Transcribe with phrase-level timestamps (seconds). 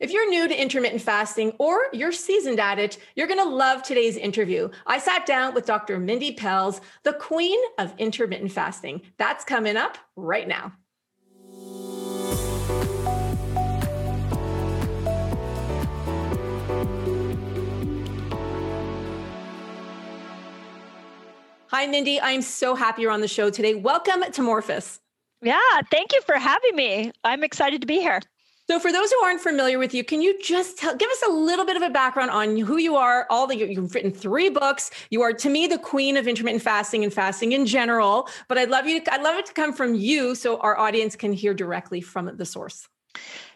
[0.00, 3.82] If you're new to intermittent fasting or you're seasoned at it, you're going to love
[3.82, 4.70] today's interview.
[4.86, 5.98] I sat down with Dr.
[6.00, 9.02] Mindy Pelz, the queen of intermittent fasting.
[9.18, 10.72] That's coming up right now.
[21.66, 22.18] Hi, Mindy.
[22.22, 23.74] I'm so happy you're on the show today.
[23.74, 24.98] Welcome to Morphus.
[25.42, 25.60] Yeah,
[25.90, 27.12] thank you for having me.
[27.22, 28.22] I'm excited to be here.
[28.70, 31.32] So, for those who aren't familiar with you, can you just tell, give us a
[31.32, 33.26] little bit of a background on who you are?
[33.28, 34.92] All the you've written three books.
[35.10, 38.28] You are, to me, the queen of intermittent fasting and fasting in general.
[38.46, 39.02] But I'd love you.
[39.02, 42.36] To, I'd love it to come from you, so our audience can hear directly from
[42.36, 42.88] the source.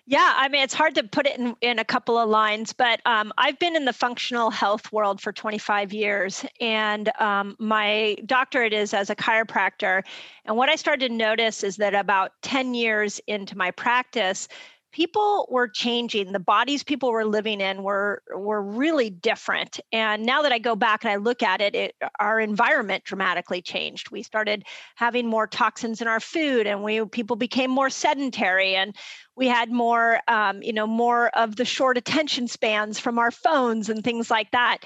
[0.06, 3.00] Yeah, I mean, it's hard to put it in, in a couple of lines, but
[3.06, 8.74] um, I've been in the functional health world for 25 years, and um, my doctorate
[8.74, 10.02] is as a chiropractor.
[10.44, 14.46] And what I started to notice is that about 10 years into my practice,
[14.94, 19.80] people were changing the bodies people were living in were were really different.
[19.90, 23.60] And now that i go back and i look at it, it our environment dramatically
[23.60, 24.12] changed.
[24.12, 28.94] We started having more toxins in our food and we people became more sedentary and
[29.34, 33.88] we had more um, you know more of the short attention spans from our phones
[33.88, 34.78] and things like that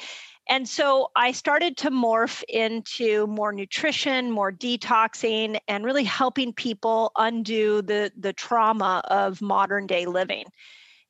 [0.48, 7.12] and so I started to morph into more nutrition, more detoxing, and really helping people
[7.16, 10.44] undo the, the trauma of modern day living.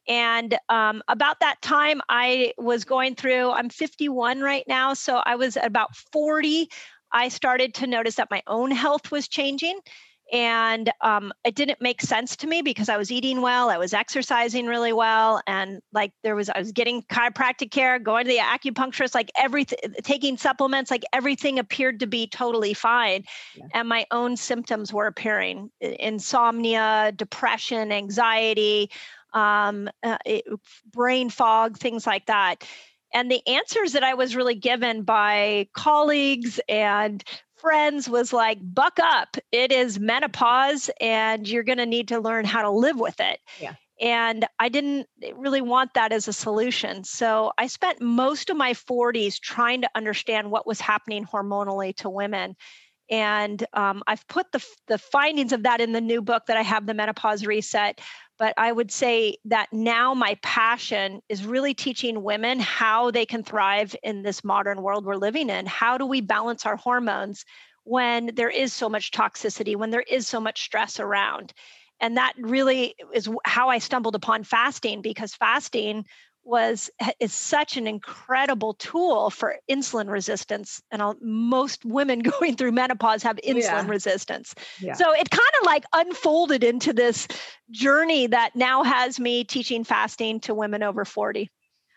[0.08, 4.94] And um, about that time, I was going through, I'm 51 right now.
[4.94, 6.68] So I was about 40.
[7.12, 9.78] I started to notice that my own health was changing
[10.32, 13.94] and um, it didn't make sense to me because I was eating well, I was
[13.94, 18.38] exercising really well, and like there was, I was getting chiropractic care, going to the
[18.38, 23.66] acupuncturist, like everything, taking supplements, like everything appeared to be totally fine, yeah.
[23.74, 28.90] and my own symptoms were appearing: insomnia, depression, anxiety,
[29.32, 30.44] um, uh, it,
[30.92, 32.64] brain fog, things like that.
[33.14, 37.24] And the answers that I was really given by colleagues and
[37.60, 39.36] friends was like, buck up.
[39.52, 43.40] It is menopause and you're going to need to learn how to live with it.
[43.60, 43.74] Yeah.
[44.00, 47.02] And I didn't really want that as a solution.
[47.02, 52.08] So I spent most of my 40s trying to understand what was happening hormonally to
[52.08, 52.54] women.
[53.10, 56.62] And um, I've put the, the findings of that in the new book that I
[56.62, 58.00] have, The Menopause Reset.
[58.38, 63.42] But I would say that now my passion is really teaching women how they can
[63.42, 65.66] thrive in this modern world we're living in.
[65.66, 67.44] How do we balance our hormones
[67.84, 71.52] when there is so much toxicity, when there is so much stress around?
[72.00, 76.04] And that really is how I stumbled upon fasting because fasting
[76.48, 82.56] was eh, is such an incredible tool for insulin resistance and I'll, most women going
[82.56, 83.86] through menopause have insulin yeah.
[83.86, 84.94] resistance yeah.
[84.94, 87.28] so it kind of like unfolded into this
[87.70, 91.50] journey that now has me teaching fasting to women over 40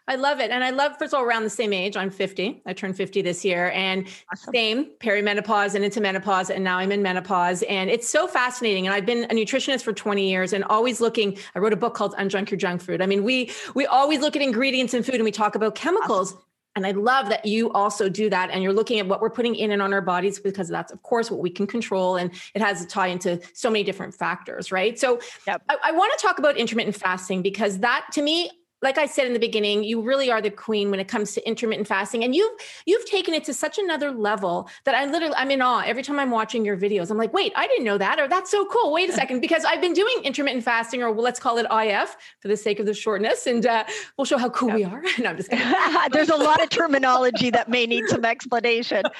[0.07, 0.51] I love it.
[0.51, 1.95] And I love, first of all, around the same age.
[1.95, 2.63] I'm 50.
[2.65, 3.71] I turned 50 this year.
[3.71, 4.53] And awesome.
[4.53, 6.49] same perimenopause and into menopause.
[6.49, 7.61] And now I'm in menopause.
[7.63, 8.87] And it's so fascinating.
[8.87, 11.37] And I've been a nutritionist for 20 years and always looking.
[11.55, 13.01] I wrote a book called Unjunk Your Junk Food.
[13.01, 16.33] I mean, we we always look at ingredients in food and we talk about chemicals.
[16.33, 16.45] Awesome.
[16.75, 18.49] And I love that you also do that.
[18.49, 21.03] And you're looking at what we're putting in and on our bodies because that's, of
[21.03, 22.15] course, what we can control.
[22.15, 24.97] And it has a tie into so many different factors, right?
[24.97, 25.61] So yep.
[25.67, 28.49] I, I want to talk about intermittent fasting because that to me
[28.81, 31.47] like I said in the beginning, you really are the queen when it comes to
[31.47, 32.23] intermittent fasting.
[32.23, 32.51] And you've
[32.85, 36.19] you've taken it to such another level that I literally I'm in awe every time
[36.19, 37.11] I'm watching your videos.
[37.11, 38.91] I'm like, wait, I didn't know that, or that's so cool.
[38.91, 42.47] Wait a second, because I've been doing intermittent fasting, or let's call it IF for
[42.47, 43.83] the sake of the shortness, and uh,
[44.17, 44.77] we'll show how cool yep.
[44.77, 45.01] we are.
[45.19, 45.73] no, I'm just kidding.
[46.11, 49.03] There's a lot of terminology that may need some explanation.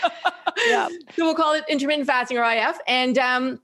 [0.67, 0.89] Yeah.
[1.15, 2.77] So we'll call it intermittent fasting or IF.
[2.85, 3.59] And um,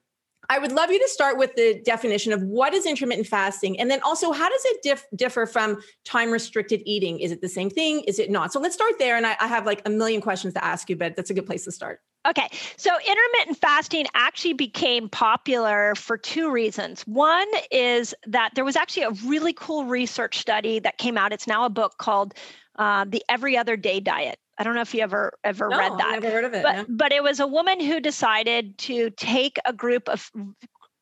[0.50, 3.92] I would love you to start with the definition of what is intermittent fasting, and
[3.92, 7.20] then also how does it dif- differ from time restricted eating?
[7.20, 8.02] Is it the same thing?
[8.02, 8.54] Is it not?
[8.54, 9.18] So let's start there.
[9.18, 11.46] And I, I have like a million questions to ask you, but that's a good
[11.46, 12.00] place to start.
[12.28, 17.04] Okay, so intermittent fasting actually became popular for two reasons.
[17.04, 21.32] One is that there was actually a really cool research study that came out.
[21.32, 22.34] It's now a book called
[22.78, 24.40] uh, The Every Other Day Diet.
[24.58, 26.02] I don't know if you ever ever no, read that.
[26.02, 26.64] I've never heard of it.
[26.64, 26.84] But, yeah.
[26.90, 30.32] but it was a woman who decided to take a group of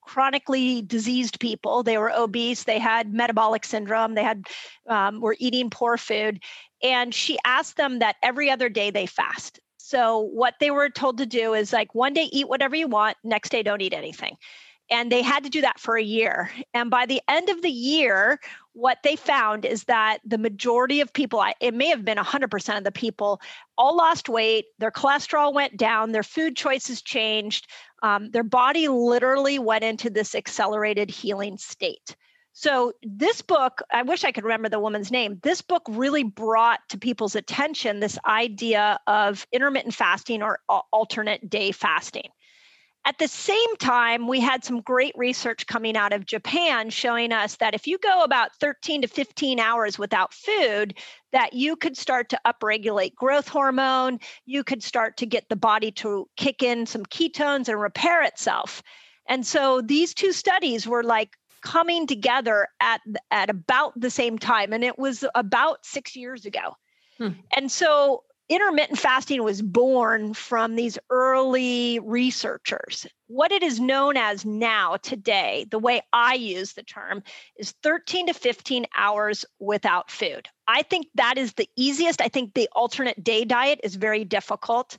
[0.01, 1.83] chronically diseased people.
[1.83, 2.63] They were obese.
[2.63, 4.13] They had metabolic syndrome.
[4.13, 4.45] They had
[4.87, 6.41] um, were eating poor food,
[6.83, 9.59] and she asked them that every other day they fast.
[9.77, 13.17] So what they were told to do is like one day eat whatever you want,
[13.23, 14.35] next day don't eat anything.
[14.89, 16.49] And they had to do that for a year.
[16.73, 18.39] And by the end of the year,
[18.75, 22.83] what they found is that the majority of people, it may have been 100% of
[22.83, 23.41] the people,
[23.77, 24.65] all lost weight.
[24.79, 27.67] Their cholesterol went down, their food choices changed,
[28.03, 32.17] um, their body literally went into this accelerated healing state.
[32.57, 35.39] So, this book, I wish I could remember the woman's name.
[35.43, 40.59] This book really brought to people's attention this idea of intermittent fasting or
[40.93, 42.29] alternate day fasting.
[43.07, 47.55] At the same time, we had some great research coming out of Japan showing us
[47.57, 50.97] that if you go about 13 to 15 hours without food,
[51.31, 55.91] that you could start to upregulate growth hormone, you could start to get the body
[55.91, 58.81] to kick in some ketones and repair itself.
[59.29, 64.73] And so these two studies were like coming together at at about the same time
[64.73, 66.75] and it was about 6 years ago.
[67.17, 67.29] Hmm.
[67.55, 73.07] And so intermittent fasting was born from these early researchers.
[73.27, 77.23] What it is known as now, today, the way I use the term,
[77.57, 80.47] is 13 to 15 hours without food.
[80.67, 82.21] I think that is the easiest.
[82.21, 84.97] I think the alternate day diet is very difficult.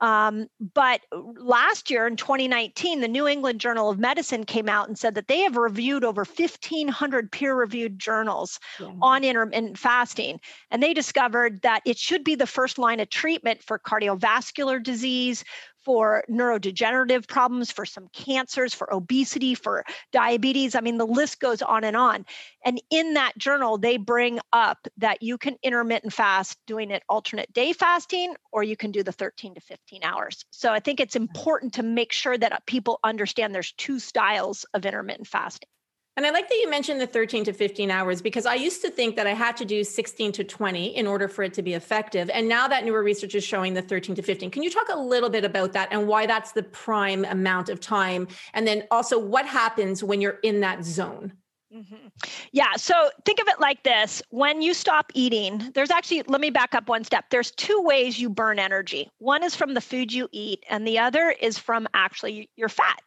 [0.00, 4.98] Um, but last year in 2019, the New England Journal of Medicine came out and
[4.98, 8.92] said that they have reviewed over 1,500 peer reviewed journals yeah.
[9.02, 10.40] on intermittent fasting.
[10.70, 15.44] And they discovered that it should be the first line of treatment for cardiovascular disease,
[15.88, 20.74] for neurodegenerative problems, for some cancers, for obesity, for diabetes.
[20.74, 22.26] I mean, the list goes on and on.
[22.62, 27.50] And in that journal, they bring up that you can intermittent fast doing it alternate
[27.54, 30.44] day fasting, or you can do the 13 to 15 hours.
[30.50, 34.84] So I think it's important to make sure that people understand there's two styles of
[34.84, 35.70] intermittent fasting.
[36.18, 38.90] And I like that you mentioned the 13 to 15 hours because I used to
[38.90, 41.74] think that I had to do 16 to 20 in order for it to be
[41.74, 42.28] effective.
[42.30, 44.50] And now that newer research is showing the 13 to 15.
[44.50, 47.78] Can you talk a little bit about that and why that's the prime amount of
[47.78, 48.26] time?
[48.52, 51.34] And then also what happens when you're in that zone?
[51.72, 52.08] Mm-hmm.
[52.50, 52.72] Yeah.
[52.74, 56.74] So think of it like this when you stop eating, there's actually, let me back
[56.74, 57.26] up one step.
[57.30, 60.98] There's two ways you burn energy one is from the food you eat, and the
[60.98, 63.00] other is from actually your fat.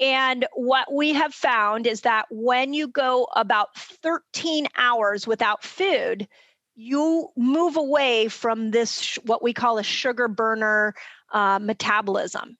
[0.00, 6.28] And what we have found is that when you go about 13 hours without food,
[6.76, 10.94] you move away from this, what we call a sugar burner
[11.32, 12.56] uh, metabolism.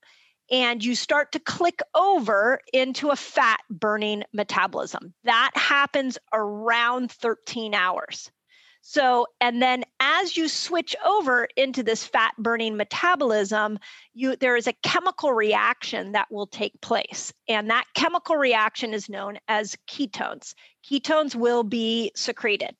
[0.51, 5.15] And you start to click over into a fat burning metabolism.
[5.25, 8.31] That happens around 13 hours.
[8.81, 13.79] So, and then as you switch over into this fat burning metabolism,
[14.15, 17.33] you there is a chemical reaction that will take place.
[17.49, 20.55] And that chemical reaction is known as ketones.
[20.89, 22.75] Ketones will be secreted.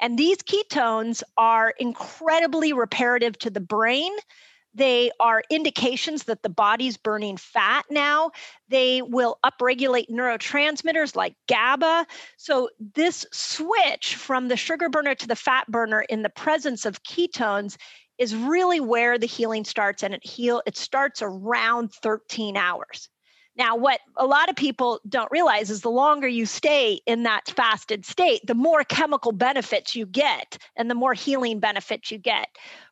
[0.00, 4.12] And these ketones are incredibly reparative to the brain
[4.78, 8.30] they are indications that the body's burning fat now.
[8.68, 12.06] They will upregulate neurotransmitters like GABA.
[12.36, 17.02] So, this switch from the sugar burner to the fat burner in the presence of
[17.02, 17.76] ketones
[18.18, 23.08] is really where the healing starts and it heal it starts around 13 hours.
[23.56, 27.48] Now, what a lot of people don't realize is the longer you stay in that
[27.48, 32.46] fasted state, the more chemical benefits you get and the more healing benefits you get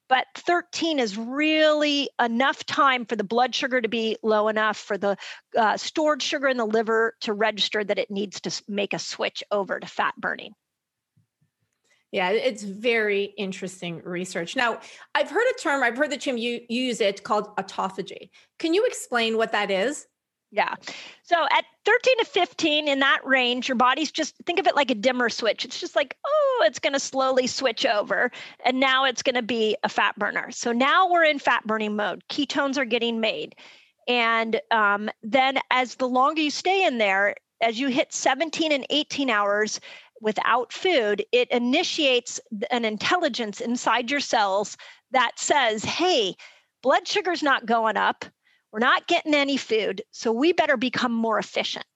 [0.08, 4.96] but 13 is really enough time for the blood sugar to be low enough for
[4.98, 5.16] the
[5.56, 9.42] uh, stored sugar in the liver to register that it needs to make a switch
[9.50, 10.52] over to fat burning.
[12.12, 14.56] Yeah, it's very interesting research.
[14.56, 14.80] Now,
[15.14, 18.30] I've heard a term, I've heard that Jim you use it called autophagy.
[18.58, 20.06] Can you explain what that is?
[20.52, 20.74] Yeah.
[21.22, 24.90] So at 13 to 15 in that range, your body's just think of it like
[24.90, 25.64] a dimmer switch.
[25.64, 28.30] It's just like, oh, it's going to slowly switch over.
[28.64, 30.50] And now it's going to be a fat burner.
[30.52, 32.22] So now we're in fat burning mode.
[32.28, 33.56] Ketones are getting made.
[34.08, 38.86] And um, then as the longer you stay in there, as you hit 17 and
[38.90, 39.80] 18 hours
[40.20, 44.76] without food, it initiates an intelligence inside your cells
[45.10, 46.36] that says, hey,
[46.82, 48.24] blood sugar's not going up
[48.76, 51.86] we're not getting any food, so we better become more efficient.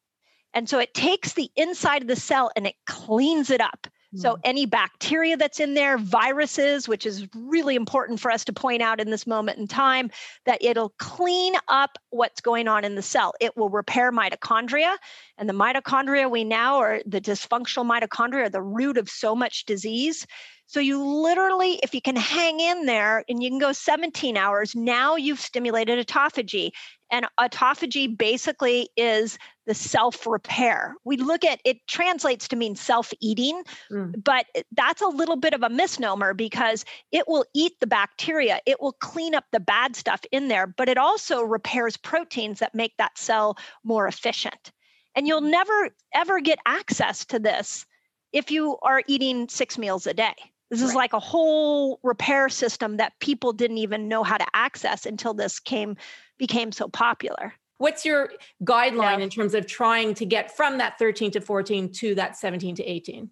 [0.55, 3.87] And so it takes the inside of the cell and it cleans it up.
[4.17, 4.41] So, hmm.
[4.43, 9.01] any bacteria that's in there, viruses, which is really important for us to point out
[9.01, 10.11] in this moment in time,
[10.47, 13.35] that it'll clean up what's going on in the cell.
[13.41, 14.97] It will repair mitochondria.
[15.39, 19.65] And the mitochondria we now are the dysfunctional mitochondria are the root of so much
[19.65, 20.27] disease.
[20.67, 24.77] So you literally, if you can hang in there and you can go 17 hours,
[24.77, 26.71] now you've stimulated autophagy.
[27.11, 29.37] And autophagy basically is
[29.71, 30.97] the self repair.
[31.05, 34.13] We look at it translates to mean self eating, mm.
[34.25, 38.81] but that's a little bit of a misnomer because it will eat the bacteria, it
[38.81, 42.97] will clean up the bad stuff in there, but it also repairs proteins that make
[42.97, 44.73] that cell more efficient.
[45.15, 45.53] And you'll mm.
[45.53, 47.87] never ever get access to this
[48.33, 50.35] if you are eating six meals a day.
[50.69, 50.97] This is right.
[50.97, 55.61] like a whole repair system that people didn't even know how to access until this
[55.61, 55.97] came
[56.39, 57.55] became so popular.
[57.81, 58.31] What's your
[58.63, 59.25] guideline yeah.
[59.25, 62.85] in terms of trying to get from that 13 to 14 to that 17 to
[62.85, 63.31] 18?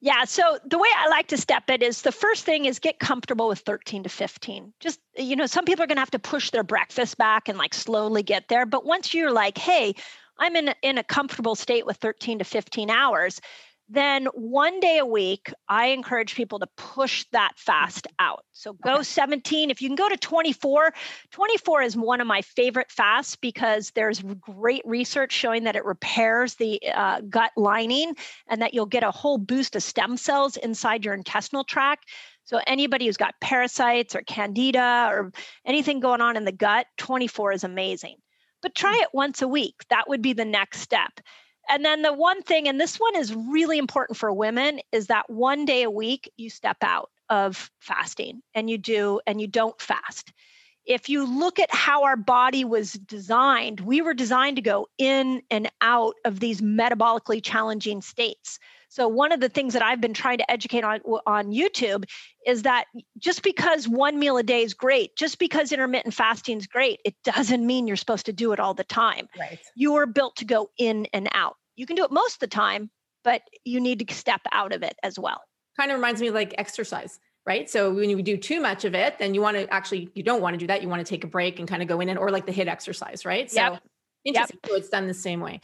[0.00, 0.24] Yeah.
[0.24, 3.48] So the way I like to step it is the first thing is get comfortable
[3.48, 4.72] with 13 to 15.
[4.80, 7.56] Just, you know, some people are going to have to push their breakfast back and
[7.56, 8.66] like slowly get there.
[8.66, 9.94] But once you're like, hey,
[10.38, 13.40] I'm in, in a comfortable state with 13 to 15 hours,
[13.88, 18.44] then one day a week, I encourage people to push that fast out.
[18.52, 19.02] So go okay.
[19.04, 19.70] 17.
[19.70, 20.92] If you can go to 24,
[21.30, 26.54] 24 is one of my favorite fasts because there's great research showing that it repairs
[26.56, 28.14] the uh, gut lining
[28.48, 32.06] and that you'll get a whole boost of stem cells inside your intestinal tract.
[32.44, 35.32] So anybody who's got parasites or candida or
[35.64, 38.16] anything going on in the gut, 24 is amazing.
[38.62, 39.02] But try hmm.
[39.02, 39.76] it once a week.
[39.90, 41.20] That would be the next step.
[41.68, 45.28] And then the one thing, and this one is really important for women, is that
[45.28, 49.80] one day a week you step out of fasting and you do and you don't
[49.80, 50.32] fast.
[50.84, 55.42] If you look at how our body was designed, we were designed to go in
[55.50, 58.60] and out of these metabolically challenging states.
[58.88, 62.04] So one of the things that I've been trying to educate on on YouTube
[62.46, 62.86] is that
[63.18, 67.14] just because one meal a day is great, just because intermittent fasting is great, it
[67.24, 69.28] doesn't mean you're supposed to do it all the time.
[69.38, 69.58] Right.
[69.74, 71.56] You are built to go in and out.
[71.74, 72.90] You can do it most of the time,
[73.24, 75.42] but you need to step out of it as well.
[75.76, 77.70] Kind of reminds me of like exercise right?
[77.70, 80.42] So when you do too much of it, then you want to actually you don't
[80.42, 80.82] want to do that.
[80.82, 82.52] You want to take a break and kind of go in and or like the
[82.52, 83.50] HIIT exercise, right?
[83.50, 83.82] So yep.
[84.24, 84.58] interesting.
[84.64, 84.70] Yep.
[84.70, 85.60] So it's done the same way.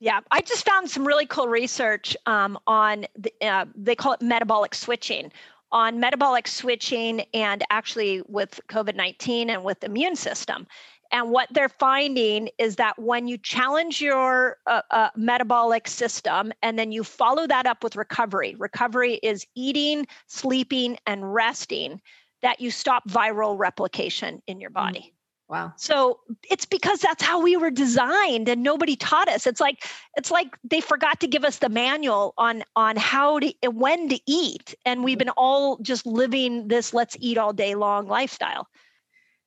[0.00, 4.22] Yeah, I just found some really cool research um, on the, uh, they call it
[4.22, 5.32] metabolic switching
[5.72, 10.66] on metabolic switching and actually with COVID 19 and with the immune system.
[11.10, 16.78] And what they're finding is that when you challenge your uh, uh, metabolic system and
[16.78, 22.00] then you follow that up with recovery, recovery is eating, sleeping, and resting,
[22.42, 24.74] that you stop viral replication in your mm.
[24.74, 25.14] body.
[25.48, 25.72] Wow.
[25.76, 29.46] So it's because that's how we were designed and nobody taught us.
[29.46, 29.84] It's like
[30.16, 34.20] it's like they forgot to give us the manual on on how to when to
[34.26, 35.28] eat and we've mm-hmm.
[35.28, 38.68] been all just living this let's eat all day long lifestyle.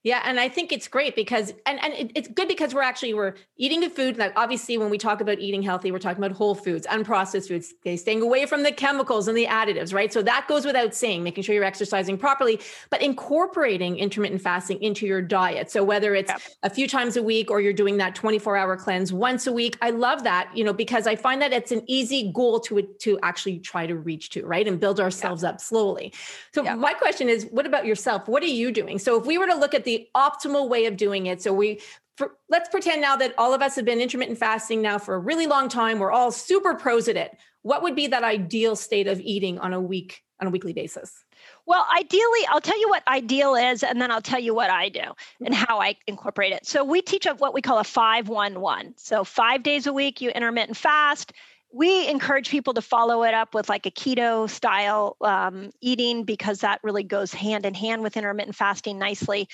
[0.04, 3.14] Yeah, and I think it's great because and and it, it's good because we're actually
[3.14, 4.18] we're eating the food.
[4.18, 7.72] Like obviously, when we talk about eating healthy, we're talking about whole foods, unprocessed foods,
[7.82, 10.12] okay, staying away from the chemicals and the additives, right?
[10.12, 15.06] So that goes without saying, making sure you're exercising properly, but incorporating intermittent fasting into
[15.06, 15.70] your diet.
[15.70, 19.14] So whether it's a few times a week or you're doing that 24 hour cleanse
[19.14, 22.32] once a week, I love that, you know, because I find that it's an easy
[22.34, 26.12] goal to to actually try to reach to, right, and build ourselves up slowly.
[26.56, 28.28] So my question is, what about yourself?
[28.28, 28.98] What are you doing?
[28.98, 31.42] So if we were to look at the the optimal way of doing it.
[31.42, 31.82] So we
[32.18, 35.20] for, let's pretend now that all of us have been intermittent fasting now for a
[35.20, 36.00] really long time.
[36.00, 37.38] We're all super pros at it.
[37.64, 41.24] What would be that ideal state of eating on a week on a weekly basis?
[41.66, 44.90] Well, ideally, I'll tell you what ideal is, and then I'll tell you what I
[44.90, 45.04] do
[45.46, 46.66] and how I incorporate it.
[46.66, 48.94] So we teach of what we call a five one one.
[48.98, 51.34] So five days a week, you intermittent fast
[51.74, 56.60] we encourage people to follow it up with like a keto style um, eating because
[56.60, 59.48] that really goes hand in hand with intermittent fasting nicely.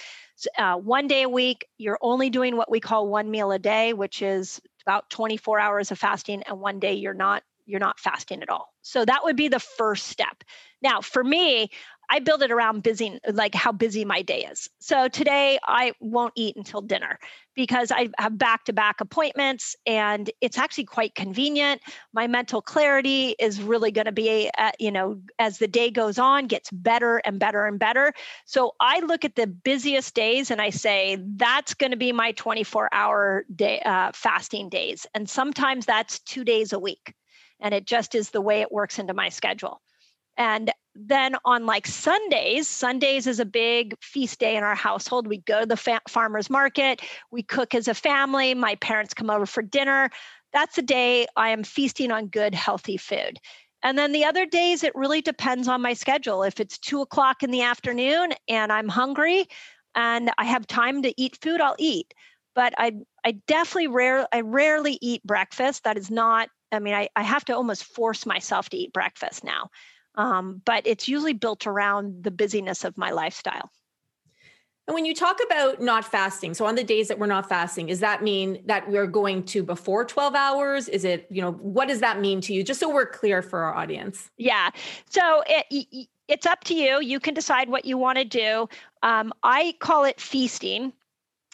[0.58, 3.94] Uh, one day a week, you're only doing what we call one meal a day,
[3.94, 8.42] which is about 24 hours of fasting, and one day you're not you're not fasting
[8.42, 8.74] at all.
[8.82, 10.44] So that would be the first step.
[10.82, 11.70] Now, for me,
[12.10, 14.70] I build it around busy, like how busy my day is.
[14.80, 17.20] So today I won't eat until dinner
[17.54, 21.82] because I have back to back appointments and it's actually quite convenient.
[22.14, 26.18] My mental clarity is really going to be, uh, you know, as the day goes
[26.18, 28.14] on, gets better and better and better.
[28.46, 32.32] So I look at the busiest days and I say, that's going to be my
[32.34, 35.06] 24 hour day, uh, fasting days.
[35.14, 37.14] And sometimes that's two days a week.
[37.60, 39.82] And it just is the way it works into my schedule.
[40.38, 45.28] And then on like Sundays, Sundays is a big feast day in our household.
[45.28, 47.02] We go to the fa- farmer's market,
[47.32, 50.10] we cook as a family, my parents come over for dinner.
[50.54, 53.38] That's the day I am feasting on good, healthy food.
[53.84, 56.42] And then the other days, it really depends on my schedule.
[56.42, 59.46] If it's two o'clock in the afternoon and I'm hungry
[59.94, 62.12] and I have time to eat food, I'll eat.
[62.56, 65.84] But I, I definitely rare, I rarely eat breakfast.
[65.84, 69.44] That is not, I mean, I, I have to almost force myself to eat breakfast
[69.44, 69.70] now
[70.18, 73.72] um, but it's usually built around the busyness of my lifestyle.
[74.88, 77.88] And when you talk about not fasting, so on the days that we're not fasting,
[77.88, 80.88] does that mean that we're going to before 12 hours?
[80.88, 82.64] Is it, you know, what does that mean to you?
[82.64, 84.30] Just so we're clear for our audience.
[84.38, 84.70] Yeah.
[85.10, 87.02] So it, it's up to you.
[87.02, 88.70] You can decide what you want to do.
[89.04, 90.94] Um, I call it feasting.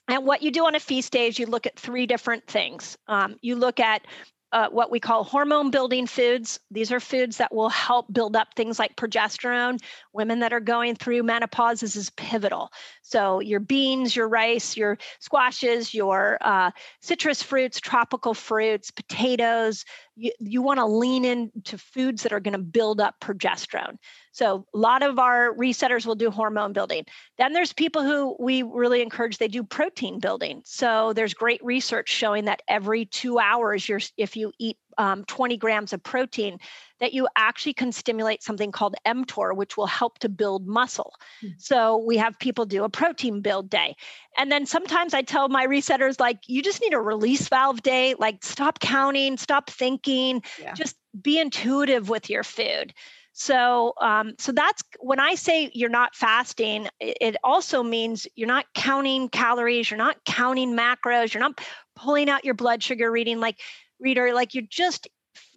[0.07, 2.97] And what you do on a feast day is you look at three different things.
[3.07, 4.05] Um, you look at
[4.53, 6.59] uh, what we call hormone building foods.
[6.69, 9.79] These are foods that will help build up things like progesterone.
[10.13, 12.71] Women that are going through menopause, this is pivotal.
[13.01, 16.69] So, your beans, your rice, your squashes, your uh,
[17.01, 22.53] citrus fruits, tropical fruits, potatoes, you, you want to lean into foods that are going
[22.53, 23.97] to build up progesterone.
[24.33, 27.05] So a lot of our resetters will do hormone building.
[27.37, 30.63] Then there's people who we really encourage they do protein building.
[30.65, 35.57] So there's great research showing that every two hours, you're if you eat um, 20
[35.57, 36.59] grams of protein,
[36.99, 41.13] that you actually can stimulate something called mTOR, which will help to build muscle.
[41.43, 41.53] Mm-hmm.
[41.57, 43.95] So we have people do a protein build day.
[44.37, 48.15] And then sometimes I tell my resetters, like, you just need a release valve day,
[48.17, 50.73] like, stop counting, stop thinking, yeah.
[50.73, 52.93] just be intuitive with your food.
[53.33, 56.87] So, um, so that's when I say you're not fasting.
[56.99, 61.59] It also means you're not counting calories, you're not counting macros, you're not
[61.95, 63.59] pulling out your blood sugar reading like
[63.99, 64.33] reader.
[64.33, 65.07] Like you're just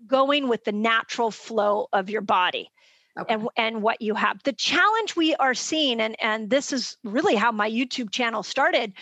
[0.06, 2.70] going with the natural flow of your body.
[3.18, 3.32] Okay.
[3.32, 4.42] and and what you have.
[4.42, 8.92] The challenge we are seeing, and and this is really how my YouTube channel started,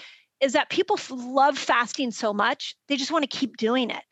[0.41, 4.03] is that people love fasting so much they just want to keep doing it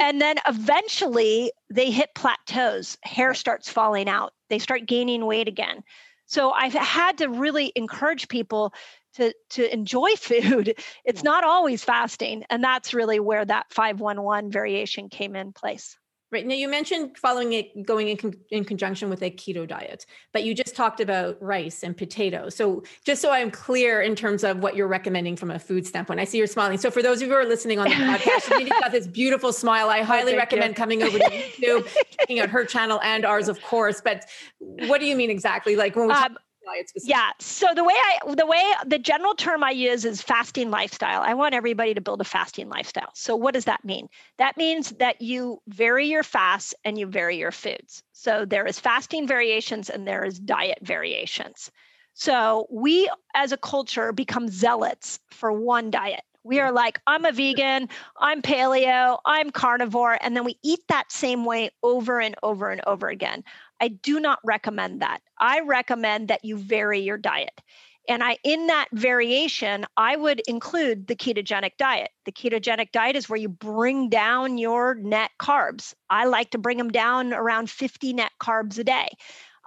[0.00, 2.98] and then eventually they hit plateaus.
[3.02, 4.32] Hair starts falling out.
[4.50, 5.82] They start gaining weight again.
[6.26, 8.74] So I've had to really encourage people
[9.14, 10.78] to to enjoy food.
[11.04, 15.96] It's not always fasting, and that's really where that 511 variation came in place.
[16.32, 16.44] Right.
[16.44, 20.42] Now, you mentioned following it, going in, con- in conjunction with a keto diet, but
[20.42, 22.56] you just talked about rice and potatoes.
[22.56, 26.18] So, just so I'm clear in terms of what you're recommending from a food standpoint,
[26.18, 26.78] I see you're smiling.
[26.78, 29.52] So, for those of you who are listening on the podcast, you've got this beautiful
[29.52, 29.88] smile.
[29.88, 30.74] I oh, highly oh, recommend you.
[30.74, 34.00] coming over to YouTube, checking out her channel and ours, of course.
[34.00, 34.24] But
[34.58, 35.76] what do you mean exactly?
[35.76, 36.90] Like when we um, diet?
[37.02, 37.30] Yeah.
[37.38, 41.22] So the way I the way the general term I use is fasting lifestyle.
[41.22, 43.10] I want everybody to build a fasting lifestyle.
[43.14, 44.08] So what does that mean?
[44.38, 48.02] That means that you vary your fasts and you vary your foods.
[48.12, 51.70] So there is fasting variations and there is diet variations.
[52.14, 56.22] So we as a culture become zealots for one diet.
[56.46, 56.76] We are mm-hmm.
[56.76, 57.88] like, I'm a vegan,
[58.20, 62.80] I'm paleo, I'm carnivore, and then we eat that same way over and over and
[62.86, 63.42] over again.
[63.80, 65.20] I do not recommend that.
[65.38, 67.60] I recommend that you vary your diet.
[68.08, 72.10] And I in that variation, I would include the ketogenic diet.
[72.24, 75.94] The ketogenic diet is where you bring down your net carbs.
[76.08, 79.08] I like to bring them down around 50 net carbs a day.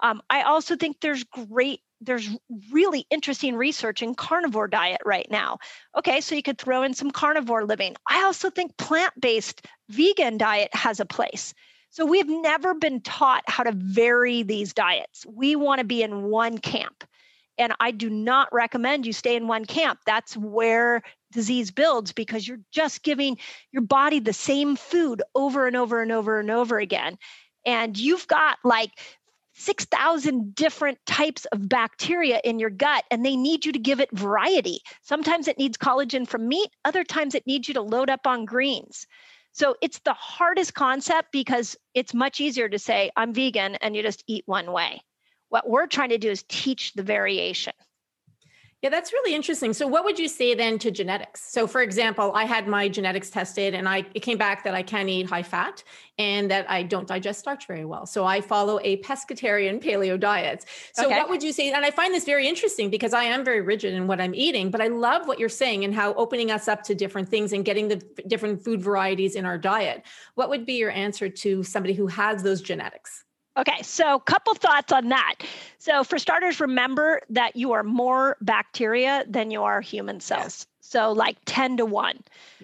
[0.01, 2.29] Um, I also think there's great there's
[2.71, 5.57] really interesting research in carnivore diet right now.
[5.97, 7.95] Okay, so you could throw in some carnivore living.
[8.07, 11.53] I also think plant-based vegan diet has a place.
[11.89, 15.25] So we've never been taught how to vary these diets.
[15.25, 17.03] We want to be in one camp.
[17.57, 19.99] And I do not recommend you stay in one camp.
[20.05, 23.37] That's where disease builds because you're just giving
[23.71, 27.17] your body the same food over and over and over and over again.
[27.65, 28.91] And you've got like
[29.55, 34.09] 6,000 different types of bacteria in your gut, and they need you to give it
[34.13, 34.79] variety.
[35.01, 38.45] Sometimes it needs collagen from meat, other times it needs you to load up on
[38.45, 39.05] greens.
[39.51, 44.01] So it's the hardest concept because it's much easier to say, I'm vegan, and you
[44.01, 45.01] just eat one way.
[45.49, 47.73] What we're trying to do is teach the variation.
[48.81, 49.73] Yeah, that's really interesting.
[49.73, 51.51] So, what would you say then to genetics?
[51.51, 54.83] So, for example, I had my genetics tested and I it came back that I
[54.83, 55.83] can eat high fat
[56.17, 58.05] and that I don't digest starch very well.
[58.05, 60.65] So, I follow a pescatarian paleo diet.
[60.93, 61.17] So, okay.
[61.17, 61.69] what would you say?
[61.69, 64.71] And I find this very interesting because I am very rigid in what I'm eating,
[64.71, 67.65] but I love what you're saying and how opening us up to different things and
[67.65, 70.05] getting the different food varieties in our diet.
[70.35, 73.25] What would be your answer to somebody who has those genetics?
[73.59, 75.35] Okay, so a couple thoughts on that.
[75.77, 80.67] So, for starters, remember that you are more bacteria than you are human cells.
[80.79, 82.19] So, like 10 to 1.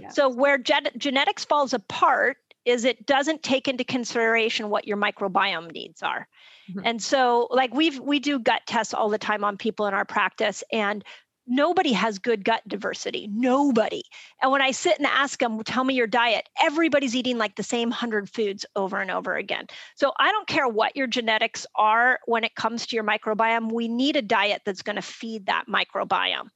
[0.10, 5.72] So, where gen- genetics falls apart is it doesn't take into consideration what your microbiome
[5.72, 6.28] needs are.
[6.70, 6.80] Mm-hmm.
[6.84, 10.06] And so like we've we do gut tests all the time on people in our
[10.06, 11.04] practice and
[11.48, 14.04] nobody has good gut diversity nobody.
[14.42, 17.64] And when i sit and ask them tell me your diet everybody's eating like the
[17.64, 19.68] same 100 foods over and over again.
[19.96, 23.88] So i don't care what your genetics are when it comes to your microbiome we
[23.88, 26.50] need a diet that's going to feed that microbiome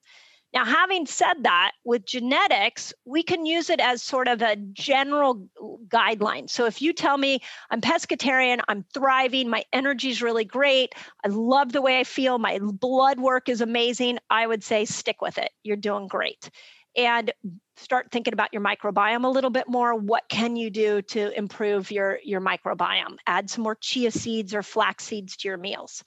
[0.54, 5.48] now, having said that, with genetics, we can use it as sort of a general
[5.88, 6.50] guideline.
[6.50, 11.28] So if you tell me I'm pescatarian, I'm thriving, my energy is really great, I
[11.28, 15.38] love the way I feel, my blood work is amazing, I would say stick with
[15.38, 15.52] it.
[15.64, 16.50] You're doing great.
[16.98, 17.32] And
[17.78, 19.94] start thinking about your microbiome a little bit more.
[19.94, 23.18] What can you do to improve your, your microbiome?
[23.28, 26.04] Add some more chia seeds or flax seeds to your meals.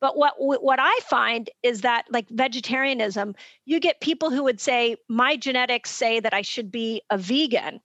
[0.00, 4.96] But what what I find is that like vegetarianism, you get people who would say
[5.08, 7.80] my genetics say that I should be a vegan.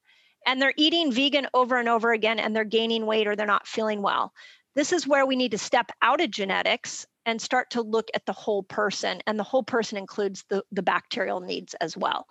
[0.46, 3.68] and they're eating vegan over and over again and they're gaining weight or they're not
[3.68, 4.34] feeling well.
[4.76, 8.26] This is where we need to step out of genetics and start to look at
[8.26, 9.22] the whole person.
[9.28, 12.28] And the whole person includes the, the bacterial needs as well.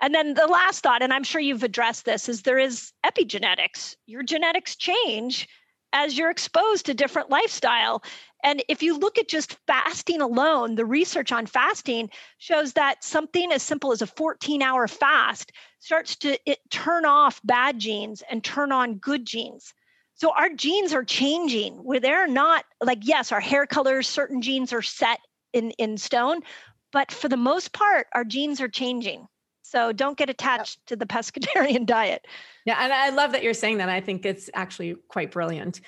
[0.00, 3.96] And then the last thought, and I'm sure you've addressed this, is there is epigenetics.
[4.06, 5.48] Your genetics change
[5.92, 8.02] as you're exposed to different lifestyle.
[8.42, 13.52] And if you look at just fasting alone, the research on fasting shows that something
[13.52, 18.42] as simple as a 14 hour fast starts to it, turn off bad genes and
[18.42, 19.72] turn on good genes.
[20.14, 24.72] So our genes are changing where they're not like, yes, our hair colors, certain genes
[24.72, 25.18] are set
[25.52, 26.40] in, in stone,
[26.92, 29.26] but for the most part, our genes are changing.
[29.62, 32.26] So don't get attached to the pescatarian diet.
[32.66, 33.88] Yeah, and I love that you're saying that.
[33.88, 35.80] I think it's actually quite brilliant.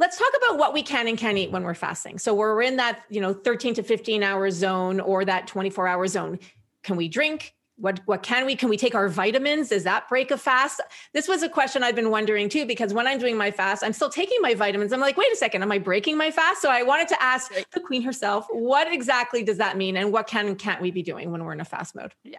[0.00, 2.18] Let's talk about what we can and can't eat when we're fasting.
[2.18, 6.06] So we're in that, you know, 13 to 15 hour zone or that 24 hour
[6.08, 6.38] zone.
[6.82, 7.54] Can we drink?
[7.80, 8.54] what what can we?
[8.54, 9.70] Can we take our vitamins?
[9.70, 10.80] Does that break a fast?
[11.14, 13.92] This was a question i've been wondering too because when i'm doing my fast i'm
[13.92, 14.92] still taking my vitamins.
[14.92, 16.60] I'm like wait a second am i breaking my fast?
[16.60, 20.26] So i wanted to ask the queen herself what exactly does that mean and what
[20.26, 22.14] can and can't we be doing when we're in a fast mode?
[22.22, 22.38] Yeah.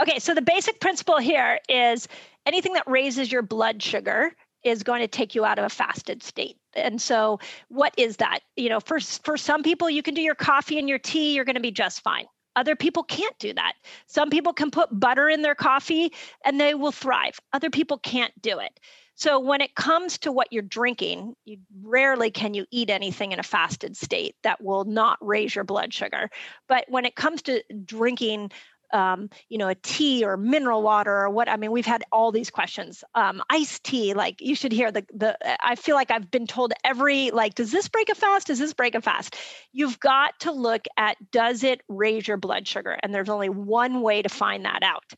[0.00, 2.08] Okay so the basic principle here is
[2.44, 6.22] anything that raises your blood sugar is going to take you out of a fasted
[6.22, 6.56] state.
[6.74, 8.40] And so what is that?
[8.56, 11.44] You know, for for some people you can do your coffee and your tea, you're
[11.44, 12.26] going to be just fine.
[12.56, 13.74] Other people can't do that.
[14.06, 16.12] Some people can put butter in their coffee
[16.44, 17.38] and they will thrive.
[17.52, 18.80] Other people can't do it.
[19.14, 23.38] So when it comes to what you're drinking, you rarely can you eat anything in
[23.38, 26.30] a fasted state that will not raise your blood sugar.
[26.68, 28.50] But when it comes to drinking
[28.92, 31.48] um, you know, a tea or mineral water or what?
[31.48, 33.04] I mean, we've had all these questions.
[33.14, 35.36] Um, iced tea, like you should hear the the.
[35.64, 38.48] I feel like I've been told every like, does this break a fast?
[38.48, 39.36] Does this break a fast?
[39.72, 44.02] You've got to look at does it raise your blood sugar, and there's only one
[44.02, 45.12] way to find that out,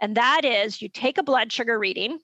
[0.00, 2.18] and that is you take a blood sugar reading,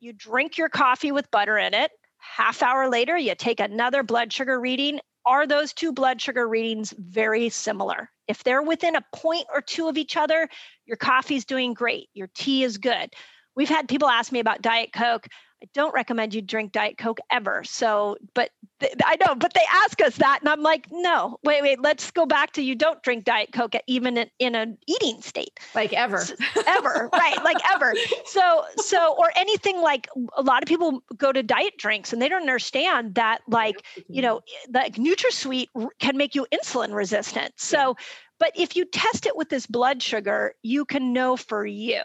[0.00, 1.90] you drink your coffee with butter in it.
[2.18, 5.00] Half hour later, you take another blood sugar reading.
[5.26, 8.10] Are those two blood sugar readings very similar?
[8.28, 10.48] If they're within a point or two of each other,
[10.86, 13.12] your coffee's doing great, your tea is good.
[13.56, 15.26] We've had people ask me about Diet Coke.
[15.64, 17.64] I don't recommend you drink Diet Coke ever.
[17.64, 18.50] So, but
[18.80, 22.10] th- I know, but they ask us that, and I'm like, no, wait, wait, let's
[22.10, 25.94] go back to you don't drink Diet Coke even in, in an eating state, like
[25.94, 26.22] ever,
[26.66, 27.42] ever, right?
[27.42, 27.94] Like ever.
[28.26, 32.28] So, so, or anything like a lot of people go to diet drinks and they
[32.28, 34.40] don't understand that, like, you know,
[34.72, 35.68] like NutraSweet
[36.00, 37.52] can make you insulin resistant.
[37.56, 37.96] So,
[38.38, 42.02] but if you test it with this blood sugar, you can know for you.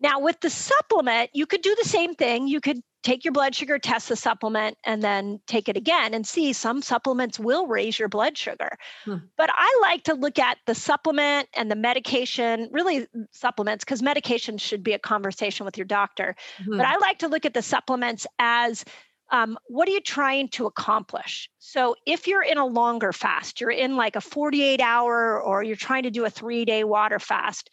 [0.00, 2.46] Now, with the supplement, you could do the same thing.
[2.46, 6.26] You could take your blood sugar, test the supplement, and then take it again and
[6.26, 8.76] see some supplements will raise your blood sugar.
[9.04, 9.16] Hmm.
[9.36, 14.58] But I like to look at the supplement and the medication, really supplements, because medication
[14.58, 16.34] should be a conversation with your doctor.
[16.62, 18.84] hmm But I like to look at the supplements as
[19.30, 21.50] um, what are you trying to accomplish?
[21.58, 25.76] So, if you're in a longer fast, you're in like a 48 hour or you're
[25.76, 27.68] trying to do a three day water fast,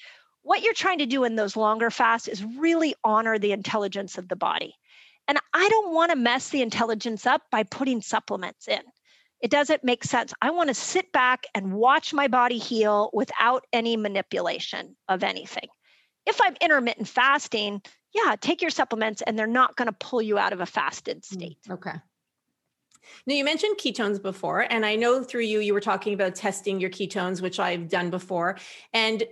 [0.46, 4.30] what you're trying to do in those longer fasts is really honor the intelligence of
[4.30, 4.76] the body.
[5.28, 8.82] And I don't want to mess the intelligence up by putting supplements in.
[9.42, 10.34] It doesn't make sense.
[10.44, 15.68] I want to sit back and watch my body heal without any manipulation of anything.
[16.28, 17.82] If I'm intermittent fasting,
[18.14, 21.24] yeah, take your supplements and they're not going to pull you out of a fasted
[21.24, 21.58] mm, state.
[21.72, 21.94] Okay.
[23.26, 26.80] Now, you mentioned ketones before, and I know through you, you were talking about testing
[26.80, 28.58] your ketones, which I've done before.
[28.94, 29.24] And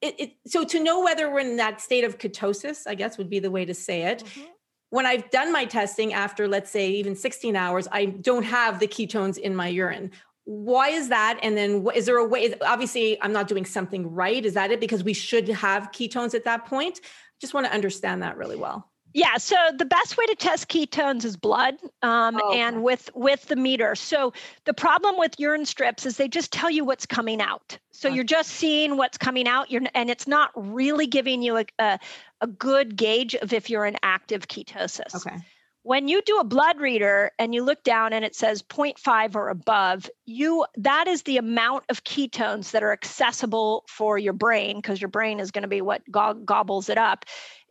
[0.00, 3.30] it, it, so to know whether we're in that state of ketosis, I guess would
[3.30, 4.24] be the way to say it.
[4.24, 4.46] Mm-hmm.
[4.90, 8.88] When I've done my testing after, let's say, even 16 hours, I don't have the
[8.88, 10.12] ketones in my urine.
[10.44, 11.38] Why is that?
[11.42, 12.54] And then is there a way?
[12.62, 14.44] Obviously, I'm not doing something right.
[14.46, 14.80] Is that it?
[14.80, 17.00] Because we should have ketones at that point.
[17.02, 17.08] I
[17.40, 18.87] just want to understand that really well.
[19.14, 22.60] Yeah, so the best way to test ketones is blood, um, oh, okay.
[22.60, 23.94] and with with the meter.
[23.94, 24.32] So
[24.64, 27.78] the problem with urine strips is they just tell you what's coming out.
[27.90, 28.16] So okay.
[28.16, 29.70] you're just seeing what's coming out.
[29.70, 31.98] You're and it's not really giving you a, a,
[32.40, 35.14] a good gauge of if you're in active ketosis.
[35.14, 35.36] Okay.
[35.84, 39.48] When you do a blood reader and you look down and it says 0.5 or
[39.48, 45.00] above, you that is the amount of ketones that are accessible for your brain because
[45.00, 47.24] your brain is going to be what go- gobbles it up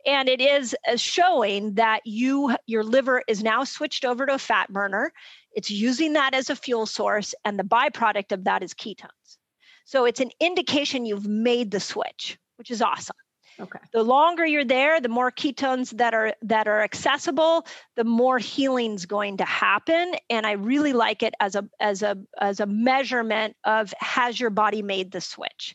[0.06, 4.38] and it is uh, showing that you your liver is now switched over to a
[4.38, 5.12] fat burner.
[5.52, 9.36] It's using that as a fuel source and the byproduct of that is ketones.
[9.84, 13.16] So it's an indication you've made the switch which is awesome.
[13.60, 13.78] Okay.
[13.92, 19.04] The longer you're there the more ketones that are that are accessible the more healing's
[19.06, 20.14] going to happen.
[20.30, 24.50] And i really like it as a as a as a measurement of has your
[24.50, 25.74] body made the switch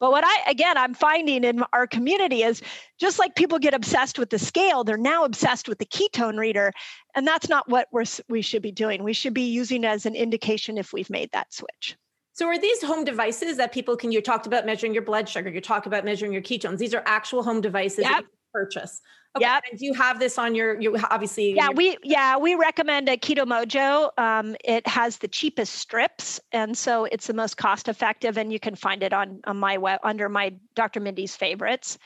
[0.00, 2.62] But what I, again, I'm finding in our community is
[2.98, 6.72] just like people get obsessed with the scale, they're now obsessed with the ketone reader.
[7.14, 9.04] And that's not what we're, we should be doing.
[9.04, 11.96] We should be using as an indication if we've made that switch.
[12.32, 15.50] So are these home devices that people can, you talked about measuring your blood sugar,
[15.50, 16.78] you talk about measuring your ketones.
[16.78, 18.24] These are actual home devices yep.
[18.52, 19.00] Purchase.
[19.36, 19.44] Okay.
[19.44, 19.60] Yeah.
[19.70, 21.54] And do you have this on your, you obviously.
[21.54, 24.10] Yeah, we, yeah, we recommend a Keto Mojo.
[24.18, 26.40] Um, it has the cheapest strips.
[26.50, 29.78] And so it's the most cost effective and you can find it on, on my
[29.78, 30.98] web under my Dr.
[30.98, 31.96] Mindy's favorites.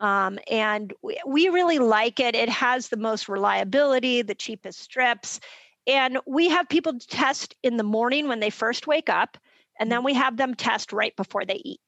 [0.00, 2.34] Um, and we, we really like it.
[2.34, 5.40] It has the most reliability, the cheapest strips.
[5.86, 9.36] And we have people test in the morning when they first wake up,
[9.78, 10.06] and then mm-hmm.
[10.06, 11.80] we have them test right before they eat.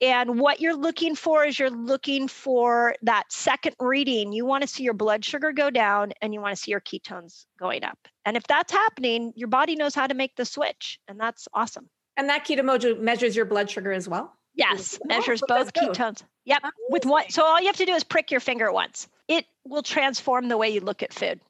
[0.00, 4.32] And what you're looking for is you're looking for that second reading.
[4.32, 6.80] You want to see your blood sugar go down and you want to see your
[6.80, 7.98] ketones going up.
[8.24, 11.00] And if that's happening, your body knows how to make the switch.
[11.08, 11.88] And that's awesome.
[12.16, 14.34] And that Keto Mojo measures your blood sugar as well?
[14.54, 16.22] Yes, oh, measures both ketones.
[16.44, 16.62] Yep.
[16.90, 19.06] With one so all you have to do is prick your finger once.
[19.28, 21.40] It will transform the way you look at food.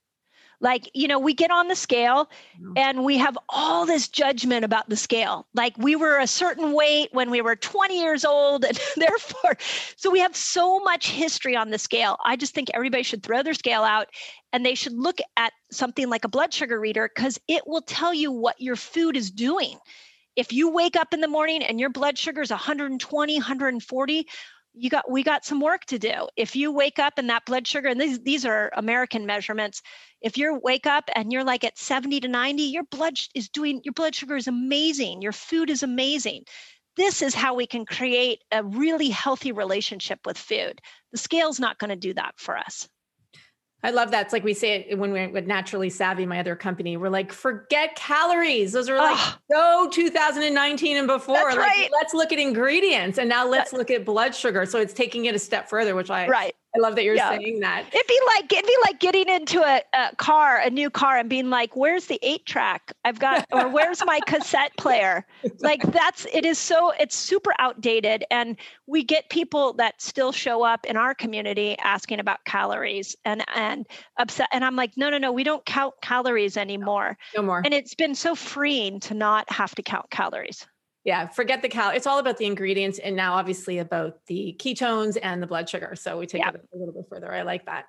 [0.61, 2.29] Like, you know, we get on the scale
[2.77, 5.47] and we have all this judgment about the scale.
[5.55, 8.65] Like, we were a certain weight when we were 20 years old.
[8.65, 9.57] And therefore,
[9.97, 12.17] so we have so much history on the scale.
[12.25, 14.09] I just think everybody should throw their scale out
[14.53, 18.13] and they should look at something like a blood sugar reader because it will tell
[18.13, 19.79] you what your food is doing.
[20.35, 24.27] If you wake up in the morning and your blood sugar is 120, 140,
[24.75, 26.29] you got we got some work to do.
[26.37, 29.83] If you wake up and that blood sugar and these these are american measurements
[30.21, 33.81] if you wake up and you're like at 70 to 90 your blood is doing
[33.85, 35.23] your blood sugar is amazing.
[35.23, 36.45] Your food is amazing.
[36.97, 40.81] This is how we can create a really healthy relationship with food.
[41.13, 42.89] The scale's not going to do that for us
[43.83, 44.27] I love that.
[44.27, 46.97] It's like we say it when we're with Naturally Savvy, my other company.
[46.97, 48.73] We're like, forget calories.
[48.73, 51.35] Those are like oh, so 2019 and before.
[51.35, 51.89] Like, right.
[51.93, 54.67] let's look at ingredients, and now let's look at blood sugar.
[54.67, 56.55] So it's taking it a step further, which I right.
[56.77, 57.31] I love that you're yeah.
[57.31, 57.87] saying that.
[57.93, 61.29] It'd be like it'd be like getting into a, a, car, a new car, and
[61.29, 62.93] being like, "Where's the eight track?
[63.05, 65.27] I've got, or where's my cassette player?"
[65.61, 70.63] Like that's it is so it's super outdated, and we get people that still show
[70.63, 73.87] up in our community asking about calories and and
[74.19, 77.17] upset, and I'm like, "No, no, no, we don't count calories anymore.
[77.35, 80.67] No more." And it's been so freeing to not have to count calories
[81.09, 85.17] yeah forget the cal it's all about the ingredients and now obviously about the ketones
[85.23, 86.51] and the blood sugar so we take yeah.
[86.51, 87.33] it a little bit further.
[87.33, 87.87] I like that.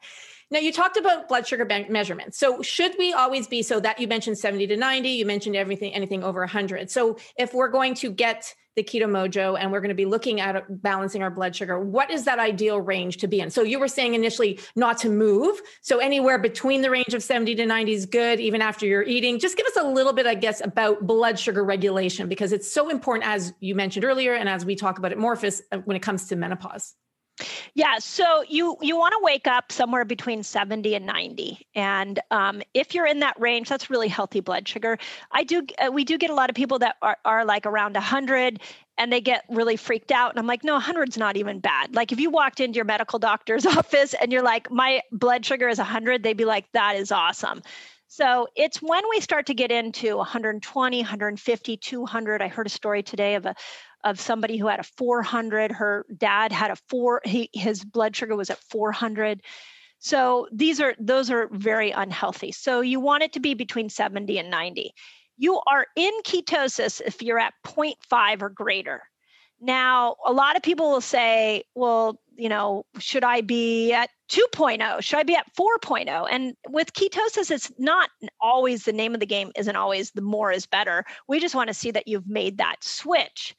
[0.51, 2.39] Now you talked about blood sugar measurements.
[2.39, 5.93] So should we always be so that you mentioned 70 to 90 you mentioned everything
[5.93, 9.89] anything over 100 so if we're going to get the keto mojo and we're going
[9.89, 13.41] to be looking at balancing our blood sugar what is that ideal range to be
[13.41, 13.49] in?
[13.49, 17.55] So you were saying initially not to move so anywhere between the range of 70
[17.55, 19.37] to 90 is good even after you're eating.
[19.37, 22.89] Just give us a little bit i guess about blood sugar regulation because it's so
[22.89, 26.01] important as you mentioned earlier and as we talk about at morphus uh, when it
[26.01, 26.95] comes to menopause
[27.73, 32.61] yeah, so you you want to wake up somewhere between 70 and 90, and um,
[32.73, 34.97] if you're in that range, that's really healthy blood sugar.
[35.31, 37.93] I do uh, we do get a lot of people that are, are like around
[37.93, 38.59] 100
[38.97, 42.11] and they get really freaked out and i'm like no 100's not even bad like
[42.11, 45.77] if you walked into your medical doctor's office and you're like my blood sugar is
[45.77, 47.61] 100 they'd be like that is awesome
[48.07, 53.01] so it's when we start to get into 120 150 200 i heard a story
[53.01, 53.55] today of a
[54.03, 58.35] of somebody who had a 400 her dad had a 4 he, his blood sugar
[58.35, 59.41] was at 400
[59.99, 62.53] so these are those are very unhealthy.
[62.53, 64.93] So you want it to be between 70 and 90
[65.39, 69.01] you are in ketosis if you're at 0.5 or greater.
[69.61, 75.01] Now a lot of people will say well you know should i be at 2.0
[75.01, 78.09] should i be at 4.0 and with ketosis it's not
[78.39, 81.03] always the name of the game isn't always the more is better.
[81.27, 83.55] We just want to see that you've made that switch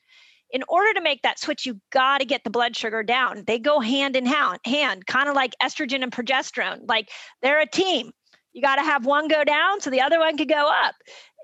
[0.52, 3.44] in order to make that switch, you got to get the blood sugar down.
[3.46, 6.88] They go hand in hand, hand kind of like estrogen and progesterone.
[6.88, 7.10] Like
[7.42, 8.12] they're a team.
[8.52, 10.96] You got to have one go down so the other one can go up.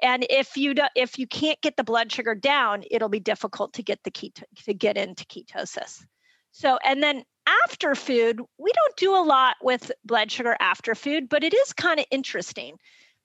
[0.02, 3.74] And if you don't, if you can't get the blood sugar down, it'll be difficult
[3.74, 6.04] to get the keto, to get into ketosis.
[6.50, 7.22] So, and then
[7.64, 11.72] after food, we don't do a lot with blood sugar after food, but it is
[11.72, 12.76] kind of interesting.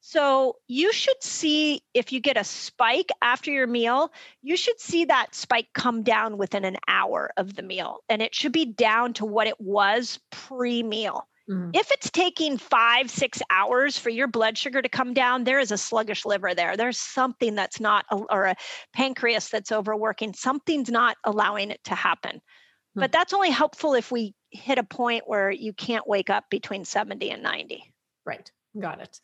[0.04, 4.12] So you should see if you get a spike after your meal,
[4.42, 8.00] you should see that spike come down within an hour of the meal.
[8.10, 11.28] And it should be down to what it was pre meal.
[11.48, 11.72] Mm-hmm.
[11.76, 15.72] If it's taking five, six hours for your blood sugar to come down, there is
[15.72, 16.76] a sluggish liver there.
[16.76, 18.56] There's something that's not, or a
[18.94, 20.34] pancreas that's overworking.
[20.34, 22.38] Something's not allowing it to happen.
[22.38, 23.02] Mm-hmm.
[23.02, 26.86] But that's only helpful if we hit a point where you can't wake up between
[26.86, 27.84] 70 and 90.
[28.26, 28.52] Right.
[28.80, 29.20] Got it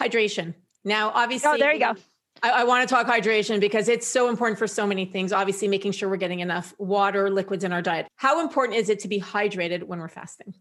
[0.00, 0.54] hydration.
[0.84, 1.94] Now, obviously, oh, there you go.
[2.42, 5.32] I, I want to talk hydration because it's so important for so many things.
[5.32, 8.06] Obviously, making sure we're getting enough water, liquids in our diet.
[8.16, 10.54] How important is it to be hydrated when we're fasting?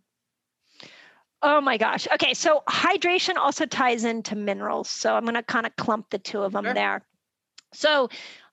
[1.41, 2.07] Oh my gosh.
[2.13, 4.89] Okay, so hydration also ties into minerals.
[4.89, 6.73] So I'm going to kind of clump the two of them sure.
[6.73, 7.05] there.
[7.73, 8.09] So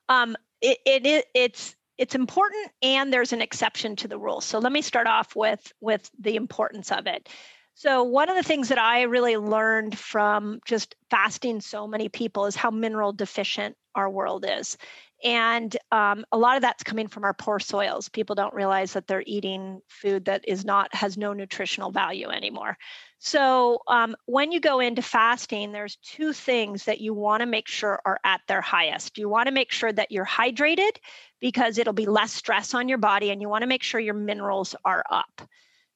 [0.09, 4.41] um, it, it it's it's important and there's an exception to the rule.
[4.41, 7.29] So let me start off with with the importance of it.
[7.83, 12.45] So, one of the things that I really learned from just fasting so many people
[12.45, 14.77] is how mineral deficient our world is.
[15.25, 18.11] And um, a lot of that's coming from our poor soils.
[18.11, 22.77] People don't realize that they're eating food that is not, has no nutritional value anymore.
[23.19, 27.67] So, um, when you go into fasting, there's two things that you want to make
[27.67, 29.17] sure are at their highest.
[29.17, 30.99] You want to make sure that you're hydrated
[31.41, 34.13] because it'll be less stress on your body, and you want to make sure your
[34.13, 35.49] minerals are up.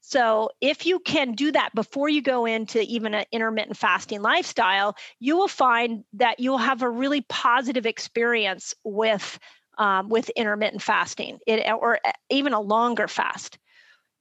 [0.07, 4.97] So, if you can do that before you go into even an intermittent fasting lifestyle,
[5.19, 9.39] you will find that you'll have a really positive experience with
[9.79, 13.57] um, with intermittent fasting, it, or even a longer fast.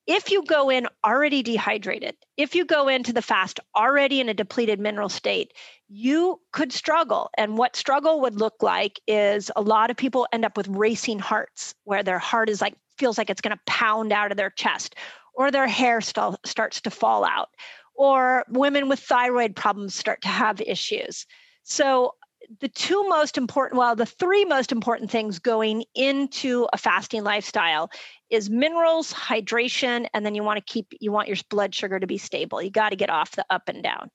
[0.08, 4.34] If you go in already dehydrated, if you go into the fast already in a
[4.34, 5.52] depleted mineral state,
[5.90, 7.30] you could struggle.
[7.38, 11.20] And what struggle would look like is a lot of people end up with racing
[11.20, 14.52] hearts, where their heart is like feels like it's going to pound out of their
[14.52, 14.96] chest
[15.34, 17.50] or their hair st- starts to fall out,
[17.96, 21.26] or women with thyroid problems start to have issues.
[21.64, 22.14] So,
[22.60, 27.90] the two most important, well, the three most important things going into a fasting lifestyle
[28.30, 32.08] is minerals, hydration, and then you want to keep, you want your blood sugar to
[32.08, 32.62] be stable.
[32.62, 34.10] You got to get off the up and down.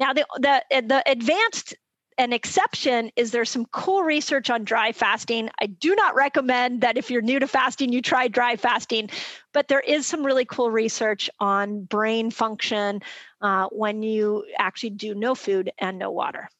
[0.00, 1.74] Now, the, the, the advanced
[2.20, 5.48] an exception is there's some cool research on dry fasting.
[5.58, 9.08] I do not recommend that if you're new to fasting, you try dry fasting,
[9.54, 13.00] but there is some really cool research on brain function
[13.40, 16.50] uh, when you actually do no food and no water.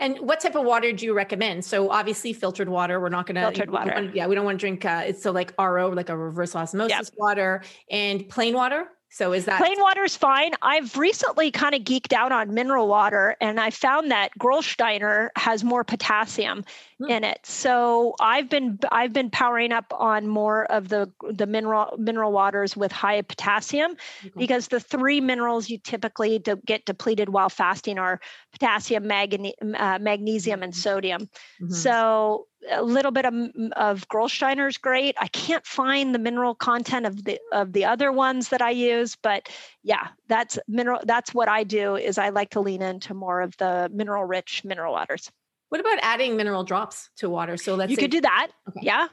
[0.00, 1.64] And what type of water do you recommend?
[1.64, 2.98] So obviously filtered water.
[2.98, 3.92] We're not going to filtered water.
[3.94, 4.84] Want, yeah, we don't want to drink.
[4.84, 7.08] Uh, it's so like RO, like a reverse osmosis yep.
[7.16, 8.88] water, and plain water.
[9.14, 10.54] So is that plain water is fine?
[10.60, 15.62] I've recently kind of geeked out on mineral water and I found that Gerolsteiner has
[15.62, 16.64] more potassium
[16.98, 17.08] hmm.
[17.08, 17.38] in it.
[17.44, 22.76] So I've been I've been powering up on more of the the mineral mineral waters
[22.76, 24.32] with high potassium okay.
[24.36, 30.00] because the three minerals you typically de- get depleted while fasting are potassium, magne- uh,
[30.00, 30.80] magnesium and mm-hmm.
[30.80, 31.22] sodium.
[31.62, 31.72] Mm-hmm.
[31.72, 33.34] So a little bit of,
[33.76, 35.16] of Gerolsteiner is great.
[35.20, 39.16] I can't find the mineral content of the of the other ones that I use,
[39.16, 39.48] but
[39.82, 41.00] yeah, that's mineral.
[41.04, 41.96] That's what I do.
[41.96, 45.30] Is I like to lean into more of the mineral rich mineral waters.
[45.68, 47.56] What about adding mineral drops to water?
[47.56, 48.50] So let's you say- could do that.
[48.68, 48.80] Okay.
[48.82, 49.08] Yeah,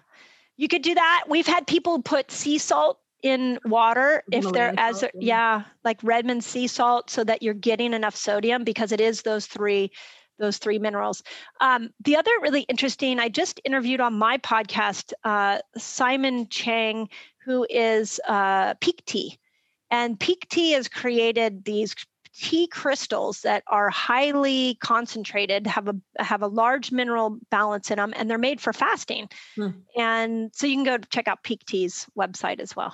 [0.58, 1.26] you could do that.
[1.28, 5.10] We've had people put sea salt in water if they're as yeah.
[5.16, 9.46] yeah like Redmond sea salt so that you're getting enough sodium because it is those
[9.46, 9.92] three
[10.42, 11.24] those three minerals.
[11.62, 17.08] Um, the other really interesting, I just interviewed on my podcast uh, Simon Cheng,
[17.46, 19.40] who is uh, Pique Tea.
[19.90, 21.96] And Pique Tea has created these
[22.34, 28.14] tea crystals that are highly concentrated, have a have a large mineral balance in them,
[28.16, 29.28] and they're made for fasting.
[29.56, 29.70] Hmm.
[29.98, 32.94] And so you can go check out Pique Tea's website as well.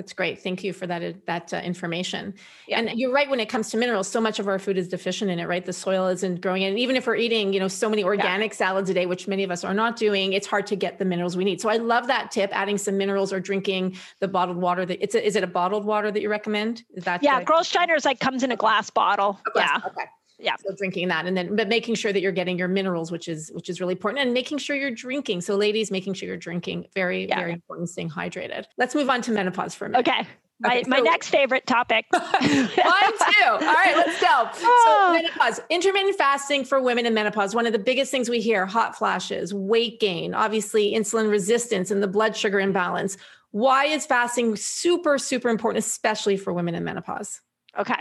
[0.00, 0.40] That's great.
[0.40, 2.32] Thank you for that that uh, information.
[2.66, 2.78] Yeah.
[2.78, 5.30] And you're right when it comes to minerals, so much of our food is deficient
[5.30, 5.62] in it, right?
[5.62, 8.56] The soil isn't growing and even if we're eating, you know, so many organic yeah.
[8.56, 11.04] salads a day, which many of us are not doing, it's hard to get the
[11.04, 11.60] minerals we need.
[11.60, 15.14] So I love that tip, adding some minerals or drinking the bottled water that it's
[15.14, 16.82] a, is it a bottled water that you recommend?
[16.94, 19.38] Is that Yeah, Gerolsteiner's like comes in a glass bottle.
[19.48, 19.90] A glass, yeah.
[19.90, 20.06] Okay
[20.40, 23.28] yeah so drinking that and then but making sure that you're getting your minerals which
[23.28, 26.36] is which is really important and making sure you're drinking so ladies making sure you're
[26.36, 27.38] drinking very yeah.
[27.38, 30.26] very important staying hydrated let's move on to menopause for a minute okay
[30.60, 32.04] my, okay, so, my next favorite topic.
[32.12, 33.46] Mine too.
[33.46, 34.50] All right, let's go.
[34.52, 35.10] So, ah.
[35.16, 37.54] menopause, intermittent fasting for women in menopause.
[37.54, 42.02] One of the biggest things we hear hot flashes, weight gain, obviously insulin resistance, and
[42.02, 43.16] the blood sugar imbalance.
[43.52, 47.40] Why is fasting super, super important, especially for women in menopause?
[47.78, 47.96] Okay.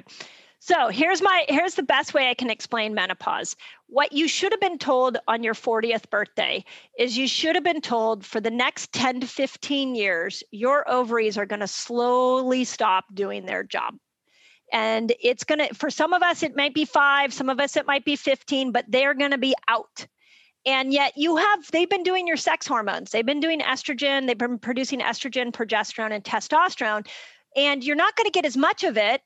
[0.62, 3.56] So here's my here's the best way I can explain menopause.
[3.88, 6.66] What you should have been told on your 40th birthday
[6.98, 11.38] is you should have been told for the next 10 to 15 years, your ovaries
[11.38, 13.96] are going to slowly stop doing their job.
[14.72, 17.76] And it's going to, for some of us, it might be five, some of us,
[17.76, 20.06] it might be 15, but they're going to be out.
[20.66, 23.10] And yet you have, they've been doing your sex hormones.
[23.10, 27.08] They've been doing estrogen, they've been producing estrogen, progesterone, and testosterone.
[27.56, 29.22] And you're not going to get as much of it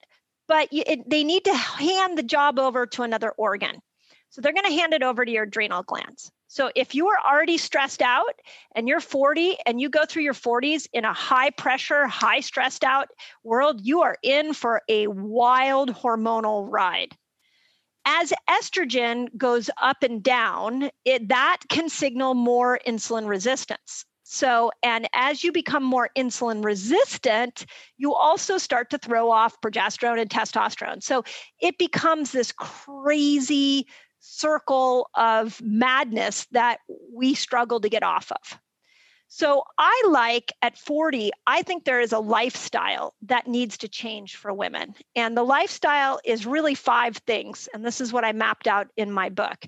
[0.54, 3.82] but it, they need to hand the job over to another organ.
[4.30, 6.32] So they're going to hand it over to your adrenal glands.
[6.48, 8.36] So if you are already stressed out
[8.76, 12.84] and you're 40 and you go through your 40s in a high pressure, high stressed
[12.84, 13.08] out
[13.44, 17.18] world, you are in for a wild hormonal ride.
[18.06, 24.06] as estrogen goes up and down, it, that can signal more insulin resistance.
[24.34, 27.68] So, and as you become more insulin resistant,
[27.98, 31.04] you also start to throw off progesterone and testosterone.
[31.04, 31.24] So
[31.62, 33.86] it becomes this crazy
[34.20, 36.80] circle of madness that
[37.14, 38.60] we struggle to get off of.
[39.28, 44.36] So I like at 40, I think there is a lifestyle that needs to change
[44.36, 44.96] for women.
[45.16, 47.70] And the lifestyle is really five things.
[47.72, 49.64] And this is what I mapped out in my book.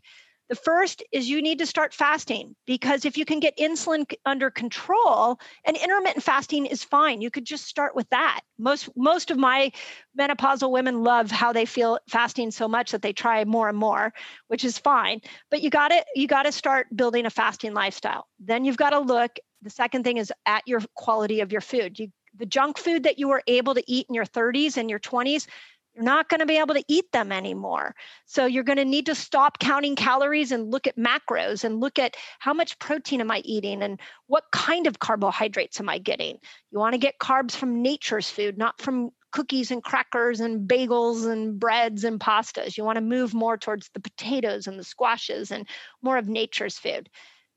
[0.48, 4.52] The first is you need to start fasting because if you can get insulin under
[4.52, 7.22] control, and intermittent fasting is fine.
[7.22, 8.42] You could just start with that.
[8.60, 9.72] Most most of my
[10.18, 14.14] menopausal women love how they feel fasting so much that they try more and more,
[14.48, 15.22] which is fine.
[15.50, 18.28] But you got to you got to start building a fasting lifestyle.
[18.40, 21.98] Then you've got to look the second thing is at your quality of your food.
[21.98, 25.00] You the junk food that you were able to eat in your 30s and your
[25.00, 25.48] 20s,
[25.96, 27.96] you're not going to be able to eat them anymore.
[28.26, 31.98] So you're going to need to stop counting calories and look at macros and look
[31.98, 36.38] at how much protein am I eating and what kind of carbohydrates am I getting.
[36.72, 41.30] You want to get carbs from nature's food, not from cookies and crackers and bagels
[41.30, 42.78] and breads and pastas.
[42.78, 45.68] You want to move more towards the potatoes and the squashes and
[46.02, 47.10] more of nature's food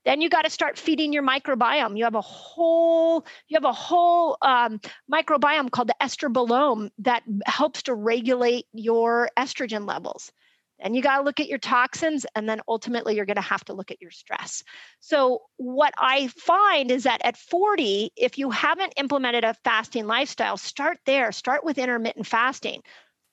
[0.09, 1.99] then you got to start feeding your microbiome.
[1.99, 4.81] You have a whole you have a whole um,
[5.13, 10.33] microbiome called the estrobolome that helps to regulate your estrogen levels.
[10.79, 13.67] And you got to look at your toxins and then ultimately you're going to have
[13.67, 14.65] to look at your stress.
[15.01, 20.57] So what i find is that at 40 if you haven't implemented a fasting lifestyle
[20.57, 21.33] start there.
[21.33, 22.81] Start with intermittent fasting.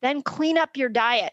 [0.01, 1.31] Then clean up your diet.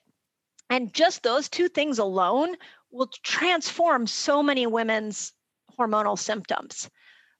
[0.71, 2.55] And just those two things alone
[2.93, 5.33] will transform so many women's
[5.79, 6.89] hormonal symptoms.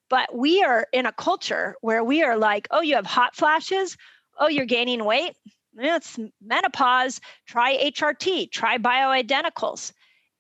[0.09, 3.97] But we are in a culture where we are like, oh, you have hot flashes.
[4.39, 5.37] Oh, you're gaining weight.
[5.77, 7.21] It's menopause.
[7.47, 9.93] Try HRT, try bioidenticals.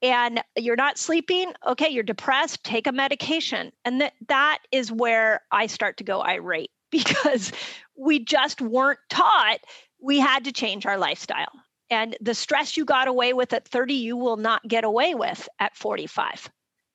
[0.03, 1.53] And you're not sleeping.
[1.67, 2.65] Okay, you're depressed.
[2.65, 3.73] Take a medication.
[3.85, 7.53] And that, that is where I start to go irate because
[7.97, 9.61] we just weren't taught
[10.03, 11.53] we had to change our lifestyle.
[11.93, 15.47] And the stress you got away with at 30, you will not get away with
[15.61, 16.49] at 45.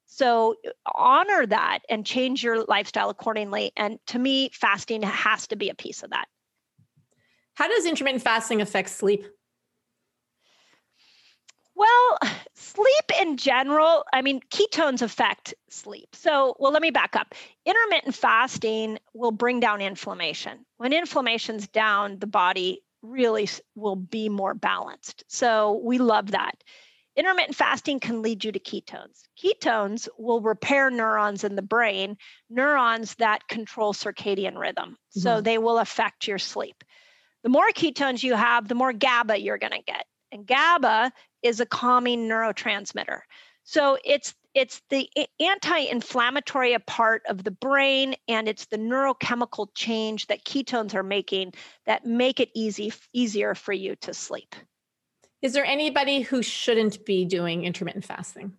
[0.08, 0.56] So
[0.95, 3.72] honor that and change your lifestyle accordingly.
[3.78, 6.26] And to me, fasting has to be a piece of that.
[7.54, 9.24] How does intermittent fasting affect sleep?
[11.76, 12.18] Well,
[12.56, 16.16] sleep in general, I mean, ketones affect sleep.
[16.16, 17.36] So, well, let me back up.
[17.68, 20.66] Intermittent fasting will bring down inflammation.
[20.78, 25.24] When inflammation's down, the body really will be more balanced.
[25.28, 26.64] So we love that.
[27.16, 29.24] Intermittent fasting can lead you to ketones.
[29.43, 32.16] Ketones will repair neurons in the brain,
[32.49, 34.91] neurons that control circadian rhythm.
[34.91, 35.20] Mm-hmm.
[35.22, 36.84] So they will affect your sleep.
[37.43, 40.05] The more ketones you have, the more GABA you're going to get.
[40.32, 43.22] And GABA is a calming neurotransmitter.
[43.64, 45.08] So it's it's the
[45.39, 51.53] anti-inflammatory part of the brain and it's the neurochemical change that ketones are making
[51.86, 54.55] that make it easy easier for you to sleep.
[55.43, 58.53] Is there anybody who shouldn't be doing intermittent fasting?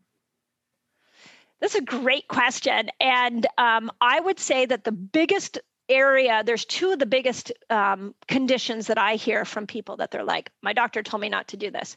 [1.61, 6.93] That's a great question and um, i would say that the biggest area there's two
[6.93, 11.03] of the biggest um, conditions that i hear from people that they're like my doctor
[11.03, 11.97] told me not to do this.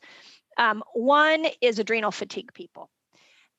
[0.58, 2.90] Um, one is adrenal fatigue people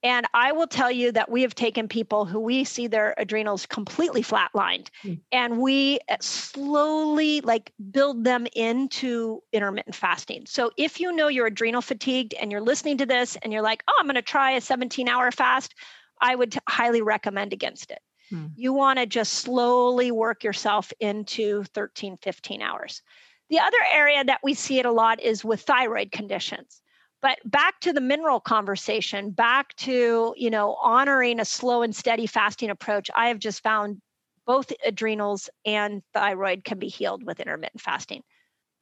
[0.02, 3.66] and I will tell you that we have taken people who we see their adrenals
[3.66, 5.20] completely flatlined mm.
[5.30, 10.44] and we uh, slowly like build them into intermittent fasting.
[10.46, 13.84] So if you know you're adrenal fatigued and you're listening to this and you're like,
[13.88, 15.74] oh, I'm going to try a 17 hour fast,
[16.20, 18.00] I would highly recommend against it.
[18.32, 18.50] Mm.
[18.56, 23.02] You want to just slowly work yourself into 13, 15 hours.
[23.50, 26.81] The other area that we see it a lot is with thyroid conditions.
[27.22, 32.26] But back to the mineral conversation, back to, you know, honoring a slow and steady
[32.26, 34.02] fasting approach, I have just found
[34.44, 38.22] both adrenals and thyroid can be healed with intermittent fasting.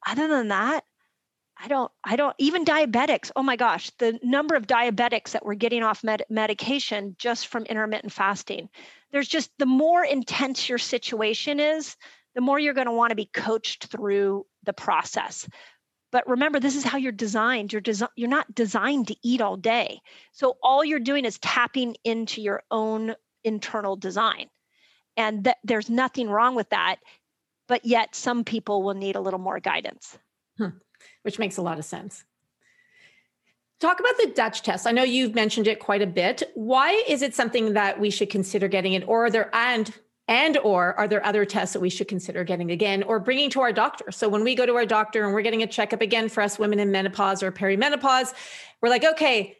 [0.07, 0.83] Other than that,
[1.63, 3.29] I don't, I don't, even diabetics.
[3.35, 7.65] Oh my gosh, the number of diabetics that were getting off med- medication just from
[7.65, 8.69] intermittent fasting.
[9.11, 11.95] There's just the more intense your situation is,
[12.33, 15.47] the more you're going to want to be coached through the process.
[16.11, 17.71] But remember, this is how you're designed.
[17.71, 20.01] You're desi- you're not designed to eat all day.
[20.33, 24.47] So all you're doing is tapping into your own internal design.
[25.17, 26.97] And there's nothing wrong with that.
[27.67, 30.17] But yet some people will need a little more guidance.
[30.57, 30.77] Hmm.
[31.23, 32.25] Which makes a lot of sense.
[33.79, 34.85] Talk about the Dutch test.
[34.85, 36.43] I know you've mentioned it quite a bit.
[36.53, 39.91] Why is it something that we should consider getting it, or are there and
[40.31, 43.59] And or are there other tests that we should consider getting again or bringing to
[43.59, 44.11] our doctor?
[44.11, 46.57] So when we go to our doctor and we're getting a checkup again for us
[46.57, 48.33] women in menopause or perimenopause,
[48.81, 49.57] we're like, okay,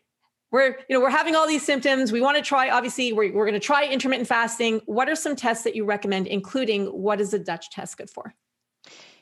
[0.49, 3.45] we're you know we're having all these symptoms we want to try obviously we're, we're
[3.45, 7.33] going to try intermittent fasting what are some tests that you recommend including what is
[7.33, 8.35] a dutch test good for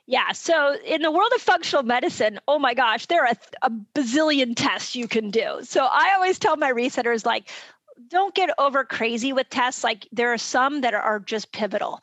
[0.10, 0.32] yeah.
[0.32, 4.56] So in the world of functional medicine, oh my gosh, there are a, a bazillion
[4.56, 5.60] tests you can do.
[5.62, 7.48] So I always tell my resetters, like,
[8.08, 9.84] don't get over crazy with tests.
[9.84, 12.02] Like, there are some that are just pivotal.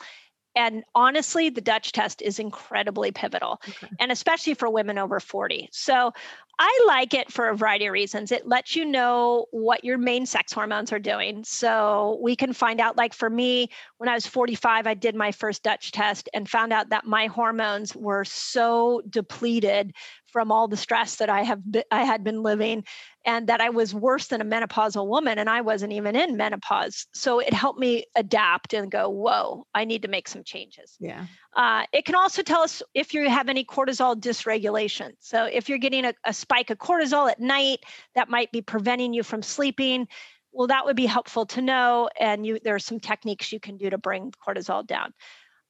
[0.57, 3.89] And honestly, the Dutch test is incredibly pivotal, okay.
[4.01, 5.69] and especially for women over 40.
[5.71, 6.13] So
[6.59, 8.33] I like it for a variety of reasons.
[8.33, 11.45] It lets you know what your main sex hormones are doing.
[11.45, 13.69] So we can find out, like for me,
[13.99, 17.27] when I was 45, I did my first Dutch test and found out that my
[17.27, 19.93] hormones were so depleted
[20.33, 22.85] from all the stress that I have been, I had been living
[23.27, 27.07] and that I was worse than a menopausal woman and I wasn't even in menopause.
[27.13, 30.97] So it helped me adapt and go, whoa, I need to make some changes.
[31.01, 31.27] Yeah.
[31.55, 35.11] Uh, it can also tell us if you have any cortisol dysregulation.
[35.19, 37.81] So if you're getting a, a spike of cortisol at night,
[38.15, 40.07] that might be preventing you from sleeping.
[40.53, 42.09] Well, that would be helpful to know.
[42.21, 45.13] And you, there are some techniques you can do to bring cortisol down.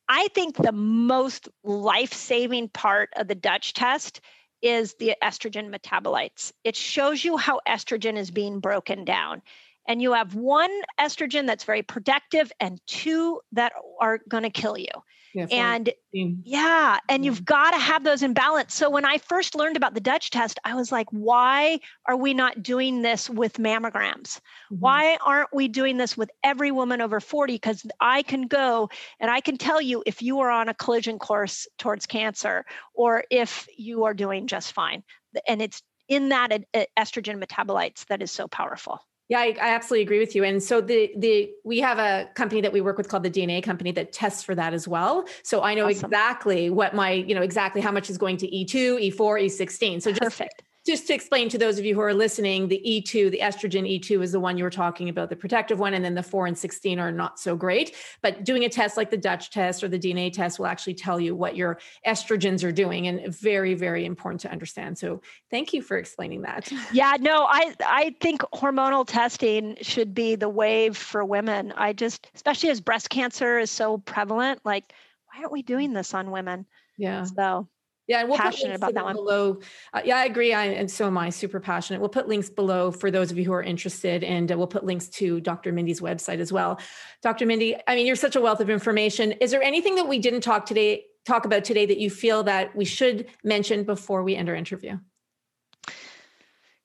[0.09, 4.21] I think the most life saving part of the Dutch test
[4.69, 6.53] is the estrogen metabolites.
[6.65, 9.43] It shows you how estrogen is being broken down.
[9.89, 14.77] And you have one estrogen that's very protective and two that are going to kill
[14.77, 14.89] you.
[15.35, 18.75] Yeah, and yeah, and you've got to have those in balance.
[18.75, 22.33] So when I first learned about the Dutch test, I was like, why are we
[22.33, 24.39] not doing this with mammograms?
[24.39, 24.77] Mm-hmm.
[24.77, 27.55] Why aren't we doing this with every woman over 40?
[27.55, 28.89] Because I can go
[29.21, 32.65] and I can tell you if you are on a collision course towards cancer
[32.95, 35.03] or if you are doing just fine.
[35.47, 36.51] And it's in that
[36.97, 39.01] estrogen metabolites that is so powerful.
[39.29, 40.45] Yeah, I, I, absolutely agree with you.
[40.45, 43.63] And so the the we have a company that we work with called the DNA
[43.63, 45.27] company that tests for that as well.
[45.43, 46.05] So I know awesome.
[46.07, 50.03] exactly what my, you know, exactly how much is going to E2, E4, E16.
[50.03, 53.31] So just Perfect just to explain to those of you who are listening, the E2,
[53.31, 56.15] the estrogen E2 is the one you were talking about, the protective one, and then
[56.15, 57.97] the 4 and 16 are not so great.
[58.23, 61.19] But doing a test like the Dutch test or the DNA test will actually tell
[61.19, 64.97] you what your estrogens are doing and very very important to understand.
[64.97, 66.73] So, thank you for explaining that.
[66.93, 71.73] Yeah, no, I I think hormonal testing should be the wave for women.
[71.77, 74.93] I just especially as breast cancer is so prevalent, like
[75.27, 76.65] why aren't we doing this on women?
[76.97, 77.25] Yeah.
[77.25, 77.69] So
[78.07, 79.17] yeah, and we'll passionate about that one.
[79.17, 79.61] Below,
[79.93, 80.53] uh, yeah, I agree.
[80.53, 81.31] I and so am I.
[81.31, 82.01] Super passionate.
[82.01, 84.85] We'll put links below for those of you who are interested, and uh, we'll put
[84.85, 85.73] links to Dr.
[85.73, 86.79] Mindy's website as well.
[87.23, 87.47] Dr.
[87.47, 89.33] Mindy, I mean, you're such a wealth of information.
[89.33, 92.75] Is there anything that we didn't talk today talk about today that you feel that
[92.77, 94.97] we should mention before we end our interview?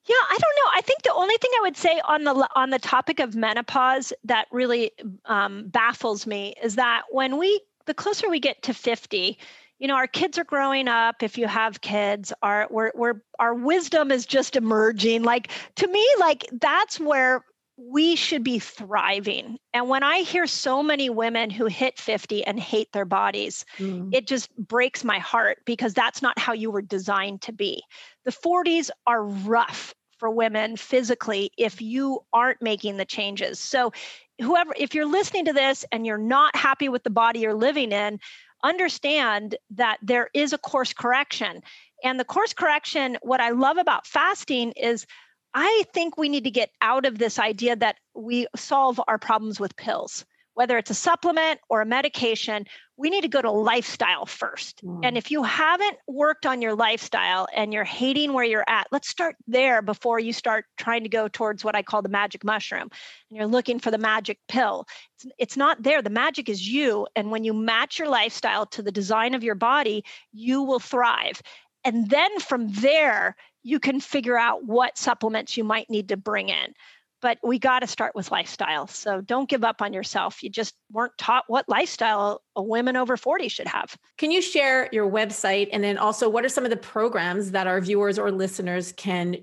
[0.03, 0.71] Yeah, I don't know.
[0.73, 4.11] I think the only thing I would say on the on the topic of menopause
[4.23, 4.91] that really
[5.25, 9.37] um, baffles me is that when we the closer we get to 50
[9.81, 13.55] you know our kids are growing up if you have kids our we're, we're our
[13.55, 15.23] wisdom is just emerging.
[15.23, 17.43] Like to me like that's where
[17.77, 19.57] we should be thriving.
[19.73, 24.07] And when i hear so many women who hit 50 and hate their bodies mm.
[24.13, 27.81] it just breaks my heart because that's not how you were designed to be.
[28.23, 33.57] The 40s are rough for women physically if you aren't making the changes.
[33.57, 33.91] So
[34.39, 37.91] whoever if you're listening to this and you're not happy with the body you're living
[37.91, 38.19] in
[38.63, 41.61] understand that there is a course correction.
[42.03, 45.05] And the course correction, what I love about fasting is
[45.53, 49.59] I think we need to get out of this idea that we solve our problems
[49.59, 52.65] with pills whether it's a supplement or a medication,
[52.97, 54.85] we need to go to lifestyle first.
[54.85, 54.99] Mm.
[55.03, 59.07] And if you haven't worked on your lifestyle and you're hating where you're at, let's
[59.07, 62.89] start there before you start trying to go towards what I call the magic mushroom.
[63.29, 64.85] And you're looking for the magic pill.
[65.15, 66.01] It's, it's not there.
[66.01, 67.07] The magic is you.
[67.15, 71.41] And when you match your lifestyle to the design of your body, you will thrive.
[71.83, 76.49] And then from there, you can figure out what supplements you might need to bring
[76.49, 76.73] in
[77.21, 78.87] but we got to start with lifestyle.
[78.87, 80.43] So don't give up on yourself.
[80.43, 83.95] You just weren't taught what lifestyle a woman over 40 should have.
[84.17, 87.67] Can you share your website and then also what are some of the programs that
[87.67, 89.37] our viewers or listeners can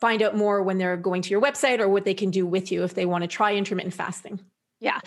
[0.00, 2.70] find out more when they're going to your website or what they can do with
[2.70, 4.40] you if they want to try intermittent fasting?
[4.80, 5.00] Yeah.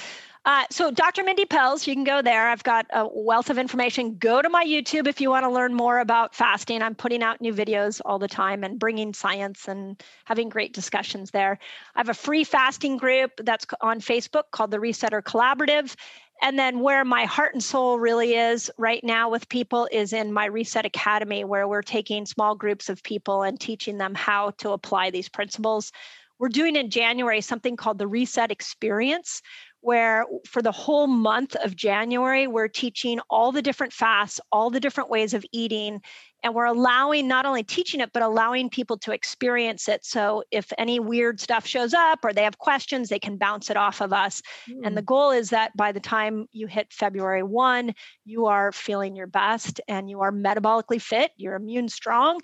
[0.43, 1.23] Uh, so, Dr.
[1.23, 2.49] Mindy Pelz, you can go there.
[2.49, 4.15] I've got a wealth of information.
[4.15, 6.81] Go to my YouTube if you want to learn more about fasting.
[6.81, 11.29] I'm putting out new videos all the time and bringing science and having great discussions
[11.29, 11.59] there.
[11.95, 15.95] I have a free fasting group that's on Facebook called the Resetter Collaborative.
[16.41, 20.33] And then where my heart and soul really is right now with people is in
[20.33, 24.71] my Reset Academy, where we're taking small groups of people and teaching them how to
[24.71, 25.91] apply these principles.
[26.39, 29.43] We're doing in January something called the Reset Experience,
[29.81, 34.79] where for the whole month of January, we're teaching all the different fasts, all the
[34.79, 36.01] different ways of eating,
[36.43, 40.03] and we're allowing not only teaching it, but allowing people to experience it.
[40.05, 43.77] So if any weird stuff shows up or they have questions, they can bounce it
[43.77, 44.41] off of us.
[44.69, 44.81] Mm.
[44.85, 45.05] And the hmm.
[45.05, 47.93] goal is that by the time you hit February 1,
[48.25, 52.39] you are feeling your best and you are metabolically fit, you're immune strong.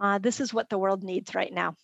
[0.00, 1.76] Uh, this is what the world needs right now.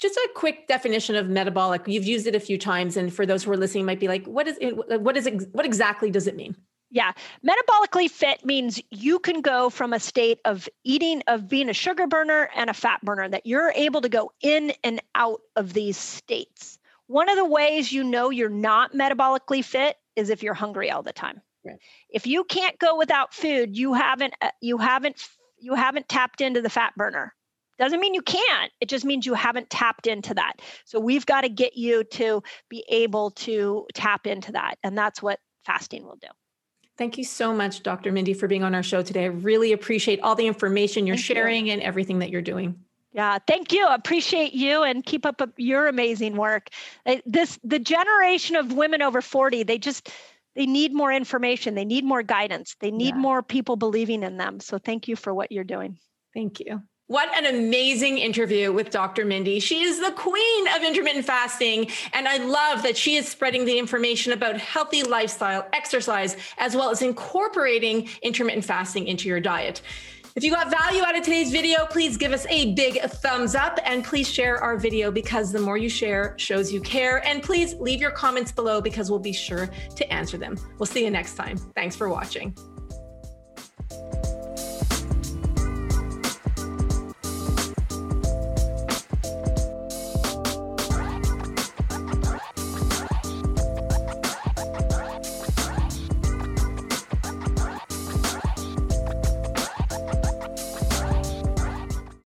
[0.00, 1.82] Just a quick definition of metabolic.
[1.86, 4.24] You've used it a few times, and for those who are listening, might be like,
[4.24, 5.00] "What is it?
[5.00, 5.52] What is it?
[5.52, 6.56] What exactly does it mean?"
[6.90, 7.12] Yeah,
[7.46, 12.06] metabolically fit means you can go from a state of eating, of being a sugar
[12.08, 15.96] burner and a fat burner, that you're able to go in and out of these
[15.96, 16.78] states.
[17.06, 21.02] One of the ways you know you're not metabolically fit is if you're hungry all
[21.02, 21.40] the time.
[21.64, 21.78] Right.
[22.08, 25.28] If you can't go without food, you haven't uh, you haven't
[25.58, 27.34] you haven't tapped into the fat burner.
[27.80, 28.70] Doesn't mean you can't.
[28.80, 30.60] It just means you haven't tapped into that.
[30.84, 34.74] So we've got to get you to be able to tap into that.
[34.84, 36.28] And that's what fasting will do.
[36.98, 38.12] Thank you so much, Dr.
[38.12, 39.24] Mindy, for being on our show today.
[39.24, 41.72] I really appreciate all the information you're thank sharing you.
[41.72, 42.76] and everything that you're doing.
[43.12, 43.86] Yeah, thank you.
[43.86, 46.68] Appreciate you and keep up your amazing work.
[47.24, 50.10] This the generation of women over 40, they just
[50.54, 53.20] they need more information, they need more guidance, they need yeah.
[53.20, 54.60] more people believing in them.
[54.60, 55.98] So thank you for what you're doing.
[56.34, 56.82] Thank you.
[57.10, 59.24] What an amazing interview with Dr.
[59.24, 59.58] Mindy.
[59.58, 61.90] She is the queen of intermittent fasting.
[62.12, 66.88] And I love that she is spreading the information about healthy lifestyle, exercise, as well
[66.88, 69.82] as incorporating intermittent fasting into your diet.
[70.36, 73.80] If you got value out of today's video, please give us a big thumbs up
[73.84, 77.26] and please share our video because the more you share shows you care.
[77.26, 80.56] And please leave your comments below because we'll be sure to answer them.
[80.78, 81.56] We'll see you next time.
[81.74, 82.54] Thanks for watching.